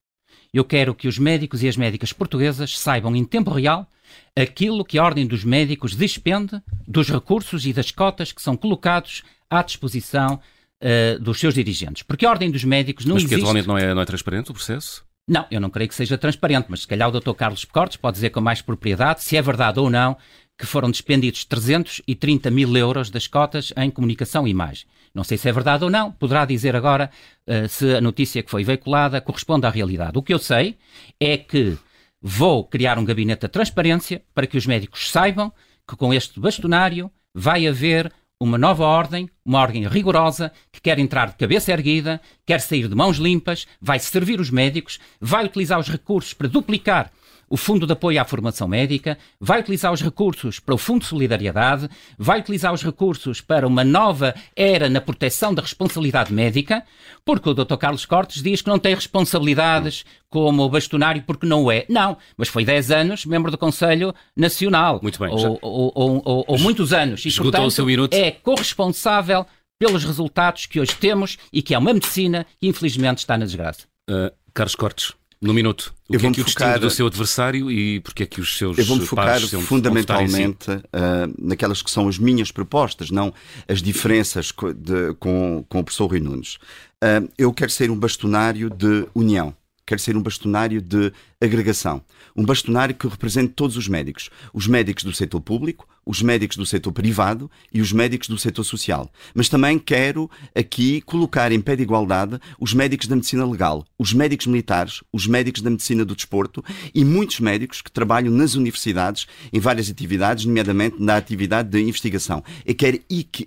Eu 0.52 0.64
quero 0.64 0.94
que 0.94 1.08
os 1.08 1.18
médicos 1.18 1.62
e 1.62 1.68
as 1.68 1.76
médicas 1.76 2.12
portuguesas 2.12 2.78
saibam 2.78 3.14
em 3.14 3.24
tempo 3.24 3.50
real 3.50 3.86
aquilo 4.34 4.84
que 4.84 4.98
a 4.98 5.04
Ordem 5.04 5.26
dos 5.26 5.44
Médicos 5.44 5.94
despende 5.94 6.62
dos 6.86 7.08
recursos 7.08 7.66
e 7.66 7.72
das 7.72 7.90
cotas 7.90 8.32
que 8.32 8.40
são 8.40 8.56
colocados 8.56 9.22
à 9.50 9.62
disposição 9.62 10.40
uh, 10.82 11.20
dos 11.20 11.40
seus 11.40 11.54
dirigentes. 11.54 12.02
Porque 12.02 12.24
a 12.24 12.30
Ordem 12.30 12.50
dos 12.50 12.64
Médicos 12.64 13.04
não 13.04 13.14
mas 13.14 13.24
existe... 13.24 13.34
Mas 13.34 13.40
que 13.40 13.44
atualmente 13.44 13.68
não 13.68 13.78
é, 13.78 13.94
não 13.94 14.02
é 14.02 14.06
transparente 14.06 14.50
o 14.50 14.54
processo? 14.54 15.04
Não, 15.28 15.44
eu 15.50 15.60
não 15.60 15.70
creio 15.70 15.88
que 15.88 15.94
seja 15.94 16.16
transparente, 16.16 16.66
mas 16.68 16.82
se 16.82 16.86
calhar 16.86 17.08
o 17.08 17.20
Dr. 17.20 17.32
Carlos 17.32 17.64
Pecortes 17.64 17.96
pode 17.96 18.14
dizer 18.14 18.30
com 18.30 18.40
mais 18.40 18.62
propriedade 18.62 19.24
se 19.24 19.36
é 19.36 19.42
verdade 19.42 19.80
ou 19.80 19.90
não 19.90 20.16
que 20.56 20.64
foram 20.64 20.90
despendidos 20.90 21.44
330 21.44 22.50
mil 22.50 22.74
euros 22.76 23.10
das 23.10 23.26
cotas 23.26 23.72
em 23.76 23.90
comunicação 23.90 24.46
e 24.46 24.50
imagem. 24.50 24.86
Não 25.16 25.24
sei 25.24 25.38
se 25.38 25.48
é 25.48 25.52
verdade 25.52 25.82
ou 25.82 25.88
não, 25.88 26.12
poderá 26.12 26.44
dizer 26.44 26.76
agora 26.76 27.10
uh, 27.46 27.66
se 27.70 27.96
a 27.96 28.02
notícia 28.02 28.42
que 28.42 28.50
foi 28.50 28.62
veiculada 28.62 29.18
corresponde 29.18 29.66
à 29.66 29.70
realidade. 29.70 30.18
O 30.18 30.22
que 30.22 30.34
eu 30.34 30.38
sei 30.38 30.76
é 31.18 31.38
que 31.38 31.78
vou 32.20 32.64
criar 32.64 32.98
um 32.98 33.04
gabinete 33.04 33.40
de 33.40 33.48
transparência 33.48 34.22
para 34.34 34.46
que 34.46 34.58
os 34.58 34.66
médicos 34.66 35.10
saibam 35.10 35.50
que 35.88 35.96
com 35.96 36.12
este 36.12 36.38
bastonário 36.38 37.10
vai 37.34 37.66
haver 37.66 38.12
uma 38.38 38.58
nova 38.58 38.84
ordem, 38.84 39.30
uma 39.42 39.58
ordem 39.58 39.88
rigorosa, 39.88 40.52
que 40.70 40.82
quer 40.82 40.98
entrar 40.98 41.28
de 41.30 41.36
cabeça 41.36 41.72
erguida, 41.72 42.20
quer 42.44 42.60
sair 42.60 42.86
de 42.86 42.94
mãos 42.94 43.16
limpas, 43.16 43.66
vai 43.80 43.98
servir 43.98 44.38
os 44.38 44.50
médicos, 44.50 45.00
vai 45.18 45.46
utilizar 45.46 45.80
os 45.80 45.88
recursos 45.88 46.34
para 46.34 46.46
duplicar 46.46 47.10
o 47.48 47.56
Fundo 47.56 47.86
de 47.86 47.92
Apoio 47.92 48.20
à 48.20 48.24
Formação 48.24 48.66
Médica, 48.66 49.18
vai 49.40 49.60
utilizar 49.60 49.92
os 49.92 50.02
recursos 50.02 50.58
para 50.58 50.74
o 50.74 50.78
Fundo 50.78 51.00
de 51.00 51.06
Solidariedade, 51.06 51.88
vai 52.18 52.40
utilizar 52.40 52.72
os 52.72 52.82
recursos 52.82 53.40
para 53.40 53.66
uma 53.66 53.84
nova 53.84 54.34
era 54.54 54.88
na 54.88 55.00
proteção 55.00 55.54
da 55.54 55.62
responsabilidade 55.62 56.32
médica, 56.32 56.82
porque 57.24 57.48
o 57.48 57.54
Dr. 57.54 57.76
Carlos 57.76 58.04
Cortes 58.04 58.42
diz 58.42 58.62
que 58.62 58.68
não 58.68 58.78
tem 58.78 58.94
responsabilidades 58.94 60.04
como 60.28 60.64
o 60.64 60.68
bastonário 60.68 61.22
porque 61.26 61.46
não 61.46 61.70
é. 61.70 61.84
Não, 61.88 62.16
mas 62.36 62.48
foi 62.48 62.64
10 62.64 62.90
anos 62.90 63.26
membro 63.26 63.50
do 63.50 63.58
Conselho 63.58 64.14
Nacional. 64.36 65.00
Muito 65.02 65.18
bem. 65.18 65.30
Ou, 65.30 65.58
ou, 65.62 65.92
ou, 66.24 66.44
ou 66.46 66.58
muitos 66.58 66.92
anos. 66.92 67.24
E, 67.24 67.28
Esgotou 67.28 67.52
portanto, 67.52 67.68
o 67.68 67.70
seu 67.70 67.86
minuto. 67.86 68.14
É 68.14 68.30
corresponsável 68.30 69.46
pelos 69.78 70.04
resultados 70.04 70.66
que 70.66 70.80
hoje 70.80 70.94
temos 70.96 71.38
e 71.52 71.62
que 71.62 71.74
é 71.74 71.78
uma 71.78 71.92
medicina 71.92 72.46
que 72.58 72.66
infelizmente 72.66 73.18
está 73.18 73.36
na 73.36 73.44
desgraça. 73.44 73.86
Uh, 74.08 74.32
Carlos 74.52 74.74
Cortes. 74.74 75.12
No 75.46 75.54
minuto. 75.54 75.94
O 76.08 76.14
eu 76.14 76.20
que 76.20 76.26
é 76.26 76.32
que 76.32 76.40
o 76.40 76.44
focar... 76.44 76.78
do 76.78 76.90
seu 76.90 77.06
adversário 77.06 77.70
e 77.70 78.00
porque 78.00 78.22
é 78.24 78.26
que 78.26 78.40
os 78.40 78.56
seus 78.56 78.78
Eu 78.78 78.84
vou-me 78.84 79.06
focar 79.06 79.40
fundamentalmente 79.40 80.64
si? 80.64 80.70
uh, 80.72 81.34
naquelas 81.38 81.82
que 81.82 81.90
são 81.90 82.08
as 82.08 82.18
minhas 82.18 82.50
propostas, 82.50 83.10
não 83.10 83.32
as 83.68 83.80
diferenças 83.80 84.52
de, 84.76 85.14
com, 85.18 85.64
com 85.68 85.80
o 85.80 85.84
professor 85.84 86.06
Rui 86.06 86.20
Nunes. 86.20 86.54
Uh, 87.02 87.28
eu 87.38 87.52
quero 87.52 87.70
ser 87.70 87.90
um 87.90 87.96
bastonário 87.96 88.70
de 88.70 89.06
união 89.14 89.54
quer 89.86 90.00
ser 90.00 90.16
um 90.16 90.22
bastonário 90.22 90.82
de 90.82 91.12
agregação. 91.40 92.02
Um 92.34 92.44
bastonário 92.44 92.94
que 92.94 93.06
represente 93.06 93.52
todos 93.52 93.76
os 93.76 93.88
médicos. 93.88 94.28
Os 94.52 94.66
médicos 94.66 95.04
do 95.04 95.12
setor 95.12 95.40
público, 95.40 95.86
os 96.04 96.22
médicos 96.22 96.56
do 96.56 96.66
setor 96.66 96.92
privado 96.92 97.50
e 97.72 97.80
os 97.80 97.92
médicos 97.92 98.28
do 98.28 98.38
setor 98.38 98.64
social. 98.64 99.10
Mas 99.34 99.48
também 99.48 99.78
quero 99.78 100.30
aqui 100.54 101.00
colocar 101.00 101.50
em 101.52 101.60
pé 101.60 101.76
de 101.76 101.82
igualdade 101.82 102.38
os 102.60 102.74
médicos 102.74 103.06
da 103.06 103.16
medicina 103.16 103.44
legal, 103.44 103.84
os 103.98 104.12
médicos 104.12 104.46
militares, 104.46 105.02
os 105.12 105.26
médicos 105.26 105.62
da 105.62 105.70
medicina 105.70 106.04
do 106.04 106.14
desporto 106.14 106.64
e 106.94 107.04
muitos 107.04 107.40
médicos 107.40 107.82
que 107.82 107.90
trabalham 107.90 108.32
nas 108.32 108.54
universidades 108.54 109.26
em 109.52 109.60
várias 109.60 109.90
atividades, 109.90 110.44
nomeadamente 110.44 110.96
na 110.98 111.16
atividade 111.16 111.68
de 111.70 111.80
investigação. 111.80 112.42
Eu 112.64 112.74
quero 112.74 113.00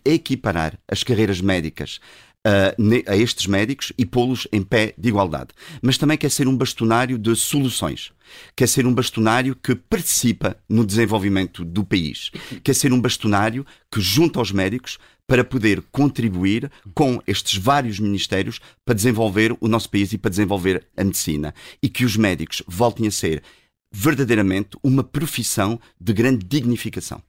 equiparar 0.06 0.78
as 0.88 1.04
carreiras 1.04 1.41
médicas 1.41 1.99
a 3.08 3.15
estes 3.17 3.47
médicos 3.47 3.91
e 3.97 4.06
pô-los 4.06 4.47
em 4.52 4.62
pé 4.62 4.93
de 4.97 5.10
igualdade. 5.10 5.49
Mas 5.82 5.97
também 5.97 6.17
quer 6.17 6.32
ser 6.32 6.47
um 6.47 6.56
bastonário 6.56 7.17
de 7.17 7.36
soluções. 7.36 8.12
Quer 8.56 8.67
ser 8.67 8.86
um 8.86 8.93
bastonário 8.93 9.56
que 9.56 9.75
participa 9.75 10.56
no 10.67 10.86
desenvolvimento 10.86 11.65
do 11.65 11.84
país. 11.84 12.32
Quer 12.63 12.73
ser 12.73 12.93
um 12.93 13.02
bastonário 13.02 13.65
que 13.91 13.99
junta 13.99 14.39
aos 14.39 14.52
médicos 14.52 14.97
para 15.28 15.43
poder 15.43 15.84
contribuir 15.91 16.71
com 16.95 17.21
estes 17.28 17.58
vários 17.58 17.99
ministérios 17.99 18.60
para 18.84 18.95
desenvolver 18.95 19.56
o 19.60 19.67
nosso 19.67 19.89
país 19.89 20.12
e 20.13 20.17
para 20.17 20.32
desenvolver 20.32 20.88
a 20.97 21.04
medicina. 21.04 21.54
E 21.84 21.89
que 21.89 22.06
os 22.06 22.17
médicos 22.17 22.63
voltem 22.67 23.08
a 23.08 23.12
ser 23.12 23.43
verdadeiramente 23.91 24.78
uma 24.84 25.04
profissão 25.04 25.80
de 25.99 26.13
grande 26.13 26.45
dignificação. 26.45 27.21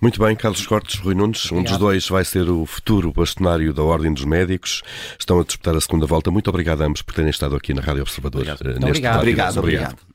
Muito 0.00 0.20
bem, 0.20 0.34
Carlos 0.36 0.66
Cortes, 0.66 0.98
Rui 1.00 1.14
Nunes, 1.14 1.50
um 1.52 1.62
dos 1.62 1.76
dois 1.78 2.08
vai 2.08 2.24
ser 2.24 2.48
o 2.48 2.66
futuro 2.66 3.12
bastonário 3.12 3.72
da 3.72 3.82
Ordem 3.82 4.12
dos 4.12 4.24
Médicos. 4.24 4.82
Estão 5.18 5.40
a 5.40 5.44
disputar 5.44 5.74
a 5.76 5.80
segunda 5.80 6.06
volta. 6.06 6.30
Muito 6.30 6.48
obrigado 6.48 6.82
a 6.82 6.86
ambos 6.86 7.02
por 7.02 7.14
terem 7.14 7.30
estado 7.30 7.56
aqui 7.56 7.72
na 7.74 7.80
Rádio 7.80 8.02
Observador. 8.02 8.42
Obrigado. 8.42 8.60
eh, 8.62 8.72
neste 8.72 8.86
obrigado. 8.86 9.18
Obrigado, 9.18 9.58
obrigado. 9.58 10.13